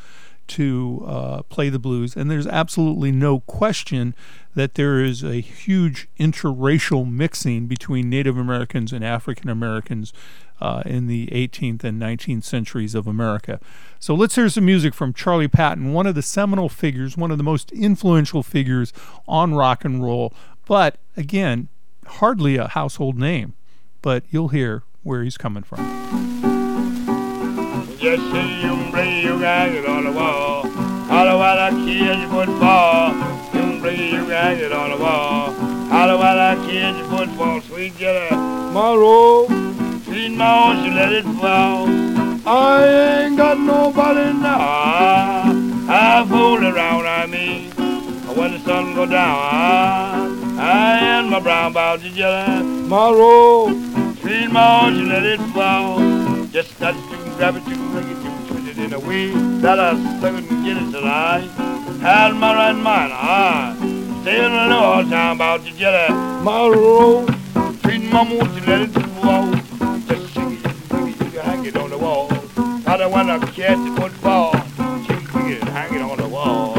[0.47, 2.17] to uh, play the blues.
[2.17, 4.15] And there's absolutely no question
[4.55, 10.13] that there is a huge interracial mixing between Native Americans and African Americans
[10.61, 13.59] uh, in the 18th and 19th centuries of America.
[13.99, 17.39] So let's hear some music from Charlie Patton, one of the seminal figures, one of
[17.39, 18.93] the most influential figures
[19.27, 20.33] on rock and roll,
[20.67, 21.69] but again,
[22.07, 23.55] hardly a household name.
[24.03, 25.81] But you'll hear where he's coming from.
[42.47, 45.45] I ain't got nobody now.
[45.89, 47.71] I fool around, I mean.
[48.37, 54.19] When the sun go down, I and my brown jelly, my robe.
[54.21, 55.99] Sweet mouth, you let it fall.
[56.49, 59.81] Just touch to grab it to make it to twist it in a way that
[59.81, 61.49] I couldn't get it tonight.
[62.01, 63.75] Had my right mind, I
[64.23, 66.15] still don't know all the time about your jelly.
[66.43, 67.27] My roll,
[67.83, 69.51] sweet mama, won't you let it fall?
[70.07, 72.29] Just shake it, shake it, you hang it on the wall.
[72.87, 74.53] I don't wanna catch the football.
[75.07, 76.75] Shake it, hang it on the wall.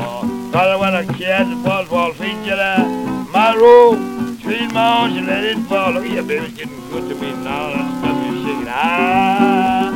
[0.95, 3.04] I catch the ball, ball feet, you know.
[3.45, 5.91] My robe, sweet mom, she let it fall.
[5.91, 7.69] Look here, baby, it's getting good to me now.
[7.69, 8.67] That stuff you're shaking.
[8.67, 9.91] Ah,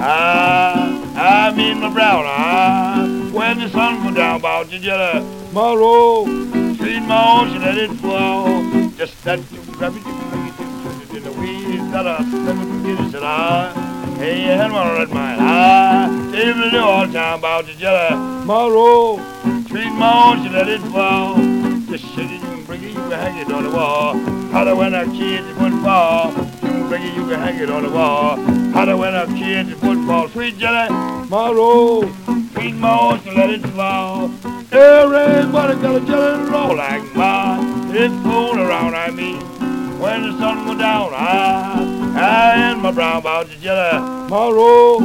[0.00, 3.06] ah, ah, me and my brown, ah.
[3.34, 5.50] When the sun goes down, about you, you know.
[5.52, 6.26] My robe,
[6.78, 8.64] sweet mom, she let it fall.
[8.96, 10.12] Just that you grab it, you
[10.48, 13.72] it, you it in the weeds, that I, that I get it, said I.
[14.16, 15.36] Hey, and one red mine.
[16.32, 18.16] Tell me the all time about the jelly.
[18.46, 19.18] Morrow,
[19.68, 21.36] sweet moan, she let it fall.
[21.90, 22.43] Just shake it,
[23.04, 24.16] you can hang it on the wall.
[24.50, 26.32] Holler when our kids football.
[26.62, 28.36] You can you can hang it on the wall.
[28.36, 30.28] How Holler when our kids football.
[30.28, 30.88] Sweet jelly,
[31.28, 32.10] morrow,
[32.54, 34.30] sweet moan, she let it fall.
[34.72, 37.94] Everybody got a jelly roll like mine.
[37.94, 39.40] It's going around, I mean.
[40.00, 44.00] When the sun go down, I, I and my brown about the jelly.
[44.30, 44.98] Morrow,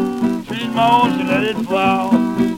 [0.45, 2.11] sweet moan, she let it fall.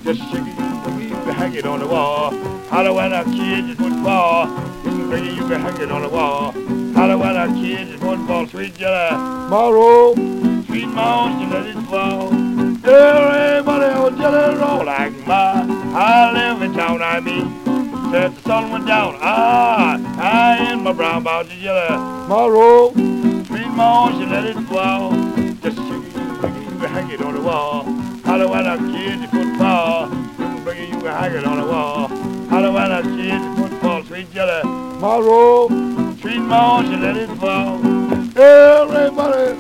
[0.04, 2.32] Just shake it, you can hang it on the wall.
[2.70, 4.71] Holler when our kids football.
[4.84, 6.52] You it, you hang it on the wall.
[6.94, 9.18] Holler when our kids is football, sweet jelly.
[9.50, 10.14] Morrow,
[10.66, 12.34] sweet moan, she let it fall.
[12.84, 15.66] Everybody on jelly roll like my.
[15.94, 17.64] I live in town, I mean.
[18.12, 21.98] Said the sun went down, ah, I in my brown about the jelly.
[22.28, 22.92] Morrow,
[23.46, 25.12] sweet moan, she let it fall.
[25.62, 27.86] Just you you can hang it on the wall.
[28.72, 29.22] Our kids.
[29.22, 32.08] You can bring it, you can hang it on the wall.
[32.48, 34.64] Holler when our kids in football, sweet jelly.
[35.00, 35.68] Morrow,
[36.20, 37.80] sweet moan, she let it fall.
[38.38, 39.58] Everybody,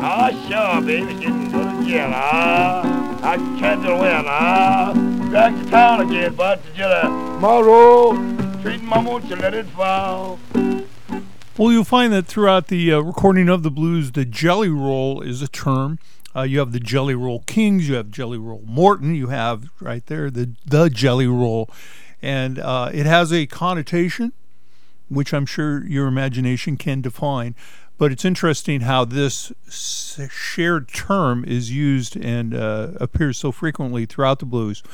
[0.00, 3.18] ah, sure, baby, getting good again, ah.
[3.22, 4.92] I can't do well, ah.
[5.32, 7.08] Back to town again, but the jelly.
[7.40, 8.14] Morrow,
[8.62, 10.38] sweet mama, she let it fall.
[11.56, 15.42] Well, you'll find that throughout the uh, recording of the blues, the jelly roll is
[15.42, 15.98] a term.
[16.36, 20.06] Uh, you have the Jelly Roll Kings, you have Jelly Roll Morton, you have right
[20.06, 21.68] there the the Jelly Roll,
[22.22, 24.32] and uh, it has a connotation,
[25.08, 27.54] which I'm sure your imagination can define.
[27.98, 34.38] But it's interesting how this shared term is used and uh, appears so frequently throughout
[34.38, 34.84] the blues.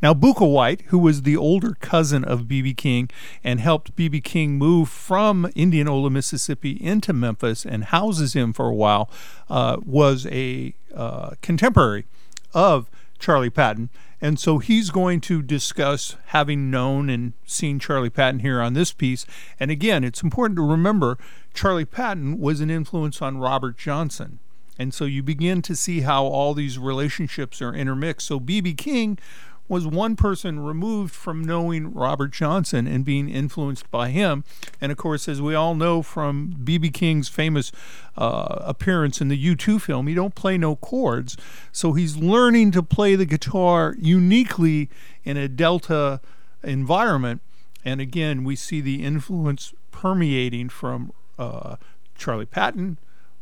[0.00, 2.72] Now, Bukka White, who was the older cousin of B.B.
[2.72, 3.10] King
[3.44, 4.22] and helped B.B.
[4.22, 9.10] King move from Indianola, Mississippi into Memphis and houses him for a while,
[9.50, 12.06] uh, was a uh, contemporary
[12.54, 12.88] of
[13.18, 13.90] Charlie Patton.
[14.24, 18.90] And so he's going to discuss having known and seen Charlie Patton here on this
[18.90, 19.26] piece.
[19.60, 21.18] And again, it's important to remember
[21.52, 24.38] Charlie Patton was an influence on Robert Johnson.
[24.78, 28.26] And so you begin to see how all these relationships are intermixed.
[28.26, 28.72] So B.B.
[28.72, 29.18] King
[29.66, 34.44] was one person removed from knowing Robert Johnson and being influenced by him.
[34.80, 36.90] And of course, as we all know from B.B.
[36.90, 37.72] King's famous
[38.16, 41.36] uh, appearance in the U2 film, he don't play no chords.
[41.72, 44.90] So he's learning to play the guitar uniquely
[45.24, 46.20] in a Delta
[46.62, 47.40] environment.
[47.84, 51.76] And again, we see the influence permeating from uh,
[52.14, 52.98] Charlie Patton,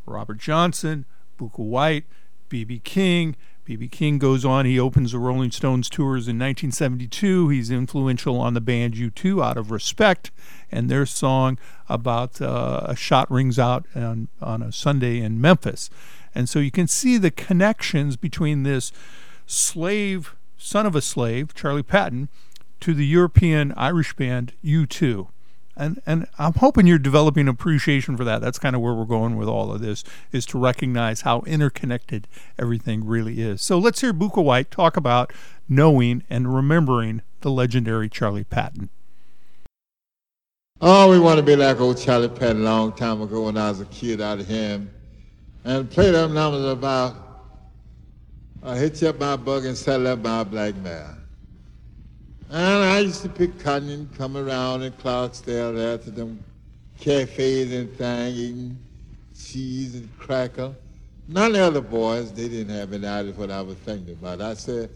[0.06, 1.04] Robert Johnson,
[1.38, 2.04] Bukka White,
[2.48, 2.80] B.B.
[2.84, 3.36] King.
[3.76, 3.88] B.B.
[3.88, 4.66] King goes on.
[4.66, 7.48] He opens the Rolling Stones tours in 1972.
[7.48, 10.30] He's influential on the band U2 out of respect
[10.70, 11.56] and their song
[11.88, 15.88] about uh, a shot rings out on, on a Sunday in Memphis.
[16.34, 18.92] And so you can see the connections between this
[19.46, 22.28] slave, son of a slave, Charlie Patton,
[22.80, 25.28] to the European Irish band U2
[25.76, 28.40] and and I'm hoping you're developing appreciation for that.
[28.40, 32.28] That's kind of where we're going with all of this is to recognize how interconnected
[32.58, 33.62] everything really is.
[33.62, 35.32] So let's hear Bukka White talk about
[35.68, 38.90] knowing and remembering the legendary Charlie Patton.
[40.80, 43.68] Oh, we want to be like old Charlie Patton a long time ago when I
[43.68, 44.90] was a kid out of him.
[45.64, 47.16] And play them numbers about
[48.64, 51.16] I hit you up my bug and settle up my black mare.
[52.54, 56.44] And I used to pick cotton and come around in Clarksdale to them
[56.98, 58.78] cafes and things, eating
[59.34, 60.74] cheese and cracker.
[61.28, 64.42] None of the other boys, they didn't have any idea what I was thinking about.
[64.42, 64.90] I said,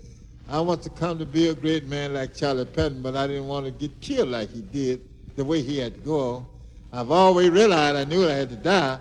[0.50, 3.48] I want to come to be a great man like Charlie Patton, but I didn't
[3.48, 5.00] want to get killed like he did,
[5.36, 6.46] the way he had to go.
[6.92, 8.98] I've always realized I knew I had to die,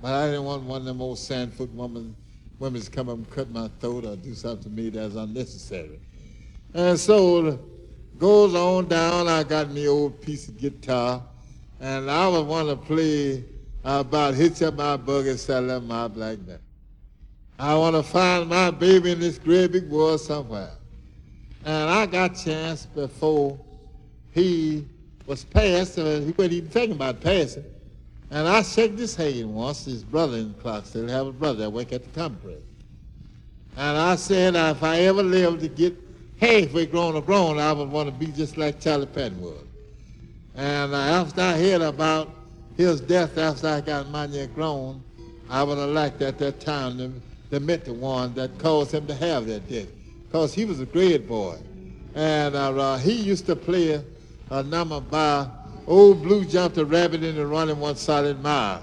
[0.00, 2.14] but I didn't want one of them old sandfoot women,
[2.60, 5.98] women to come up and cut my throat or do something to me that's unnecessary.
[6.72, 7.58] And so
[8.18, 9.28] goes on down.
[9.28, 11.22] I got me old piece of guitar,
[11.80, 13.44] and I would want to play
[13.84, 16.58] about hitch up my buggy, saddle up my black man.
[17.58, 20.72] I want to find my baby in this great big world somewhere.
[21.64, 23.58] And I got chance before
[24.32, 24.86] he
[25.26, 27.64] was passed, uh, he wasn't even thinking about passing.
[28.30, 31.92] And I shook his hand once, his brother in Clarksville, have a brother that work
[31.92, 32.58] at the compress.
[33.76, 36.05] And I said, if I ever live to get
[36.40, 39.64] halfway grown or grown, I would want to be just like Charlie Patton was.
[40.54, 42.30] And uh, after I heard about
[42.76, 45.02] his death after I got my year grown,
[45.48, 47.12] I would have liked at that time to,
[47.50, 49.88] to meet the one that caused him to have that death.
[50.26, 51.56] Because he was a great boy.
[52.14, 54.04] And uh, uh, he used to play a,
[54.50, 55.48] a number by
[55.86, 58.82] Old Blue jumped a rabbit in the running one solid mile.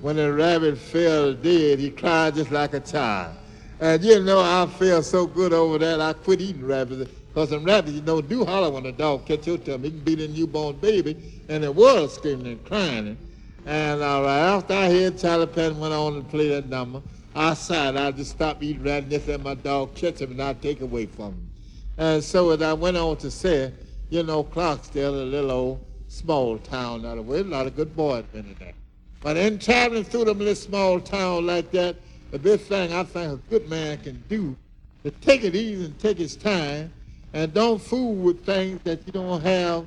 [0.00, 3.36] When the rabbit fell dead, he cried just like a child.
[3.82, 7.10] And you know, I felt so good over that, I quit eating rabbits.
[7.26, 9.88] Because them rabbits, you know, do holler when a dog catch your tummy.
[9.88, 11.42] He can beat a newborn baby.
[11.48, 13.18] And it was screaming and crying.
[13.66, 17.02] And uh, after I heard Charlie Patton went on and play that number,
[17.34, 17.96] I sighed.
[17.96, 21.06] I just stopped eating rabbits and let my dog catch him and I'd take away
[21.06, 21.50] from him.
[21.98, 23.72] And so as I went on to say,
[24.10, 27.96] you know, Clarksdale, a little old small town out of way, a lot of good
[27.96, 28.74] boys been in there.
[29.22, 31.96] But in traveling through them little small town like that,
[32.32, 34.56] the best thing I think a good man can do
[35.04, 36.90] is take it easy and take his time
[37.34, 39.86] and don't fool with things that you don't have,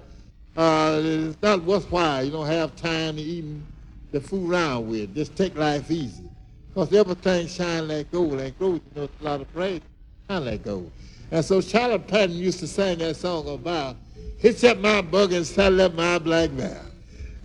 [0.55, 2.23] uh, it's not worthwhile.
[2.23, 3.65] You don't have time to even
[4.11, 5.15] to fool around with.
[5.15, 6.23] Just take life easy.
[6.69, 8.34] Because everything shine like gold.
[8.34, 9.81] Like gold, you know, it's a lot of praise.
[10.30, 10.91] Shine like gold.
[11.31, 13.95] And so Charlie Patton used to sing that song about,
[14.38, 16.85] hitch up my bug and saddle up my black mare.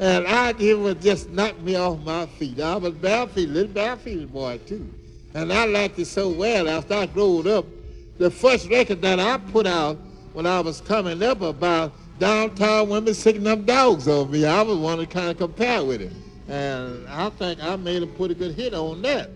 [0.00, 2.58] And I, it would just knock me off my feet.
[2.58, 4.88] I was barefeet, little barefeet boy too.
[5.34, 7.66] And I liked it so well after I growed up.
[8.16, 9.98] The first record that I put out
[10.32, 14.78] when I was coming up about downtown women sicking up dogs on me, I was
[14.78, 16.12] one to kind of compare with it.
[16.48, 19.30] And I think I made a pretty good hit on that.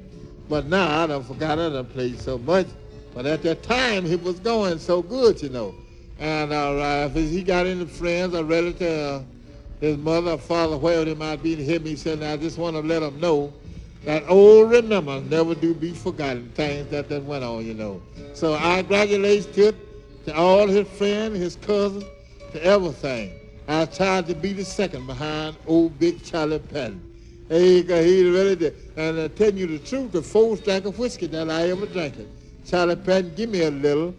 [0.49, 2.69] But now I done forgot I done played so much.
[3.15, 5.75] But at that time, it was going so good, you know.
[6.19, 9.25] And uh, if he got any friends or relatives,
[9.85, 12.81] his mother father, wherever they might be, to hear me say, I just want to
[12.81, 13.53] let them know
[14.05, 18.03] that old remember never do be forgotten things that that went on, you know.
[18.35, 19.75] So I congratulate to,
[20.27, 22.05] to all his friends, his cousins,
[22.53, 23.33] to everything.
[23.69, 27.01] I tried to be the second behind old Big Charlie Patton.
[27.49, 28.75] He, he really did.
[28.97, 32.19] And I tell you the truth, the first drink of whiskey that I ever drank
[32.19, 32.29] it.
[32.67, 34.15] Charlie Patton, give me a little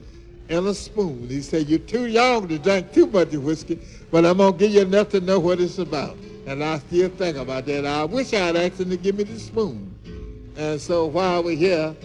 [0.49, 1.27] and a spoon.
[1.27, 3.79] He said, you're too young to drink too much whiskey,
[4.11, 6.17] but I'm going to give you enough to know what it's about.
[6.47, 7.85] And I still think about that.
[7.85, 9.91] I wish I'd asked him to give me the spoon.
[10.57, 11.95] And so while we're here,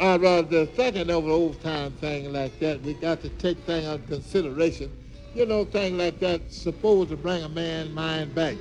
[0.00, 4.06] I'd rather thinking over old time thing like that, we got to take things under
[4.06, 4.90] consideration.
[5.34, 8.56] You know, things like that supposed to bring a man's mind back.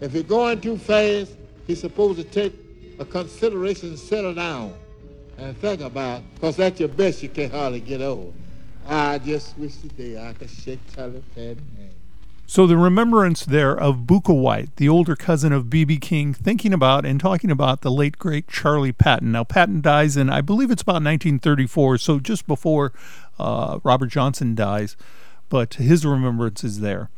[0.00, 1.32] If you're going too fast,
[1.66, 2.54] he's supposed to take
[2.98, 4.74] a consideration and settle down
[5.42, 8.34] and think about, because at your best you can hardly get old.
[8.86, 11.60] I just wish today I could shake Charlie hand.
[12.46, 15.98] So the remembrance there of Bukka White, the older cousin of B.B.
[15.98, 19.32] King, thinking about and talking about the late great Charlie Patton.
[19.32, 22.92] Now Patton dies in, I believe it's about 1934, so just before
[23.38, 24.96] uh, Robert Johnson dies,
[25.48, 27.08] but his remembrance is there.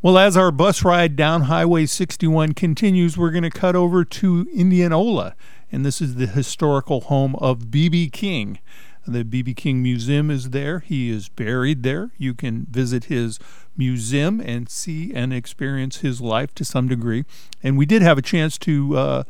[0.00, 4.48] Well, as our bus ride down Highway 61 continues, we're going to cut over to
[4.54, 5.34] Indianola,
[5.70, 8.10] and this is the historical home of B.B.
[8.10, 8.58] King.
[9.06, 9.54] The B.B.
[9.54, 10.80] King Museum is there.
[10.80, 12.10] He is buried there.
[12.18, 13.38] You can visit his
[13.76, 17.24] museum and see and experience his life to some degree.
[17.62, 19.22] And we did have a chance to uh,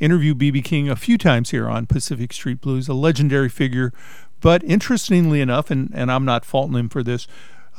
[0.00, 0.60] interview B.B.
[0.62, 3.92] King a few times here on Pacific Street Blues, a legendary figure.
[4.40, 7.26] But interestingly enough, and, and I'm not faulting him for this,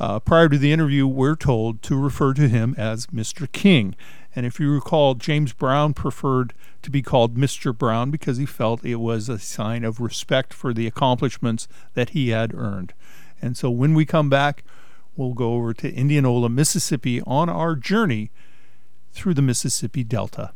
[0.00, 3.50] uh, prior to the interview, we're told to refer to him as Mr.
[3.52, 3.94] King.
[4.36, 7.76] And if you recall, James Brown preferred to be called Mr.
[7.76, 12.30] Brown because he felt it was a sign of respect for the accomplishments that he
[12.30, 12.92] had earned.
[13.40, 14.64] And so when we come back,
[15.16, 18.30] we'll go over to Indianola, Mississippi on our journey
[19.12, 20.52] through the Mississippi Delta.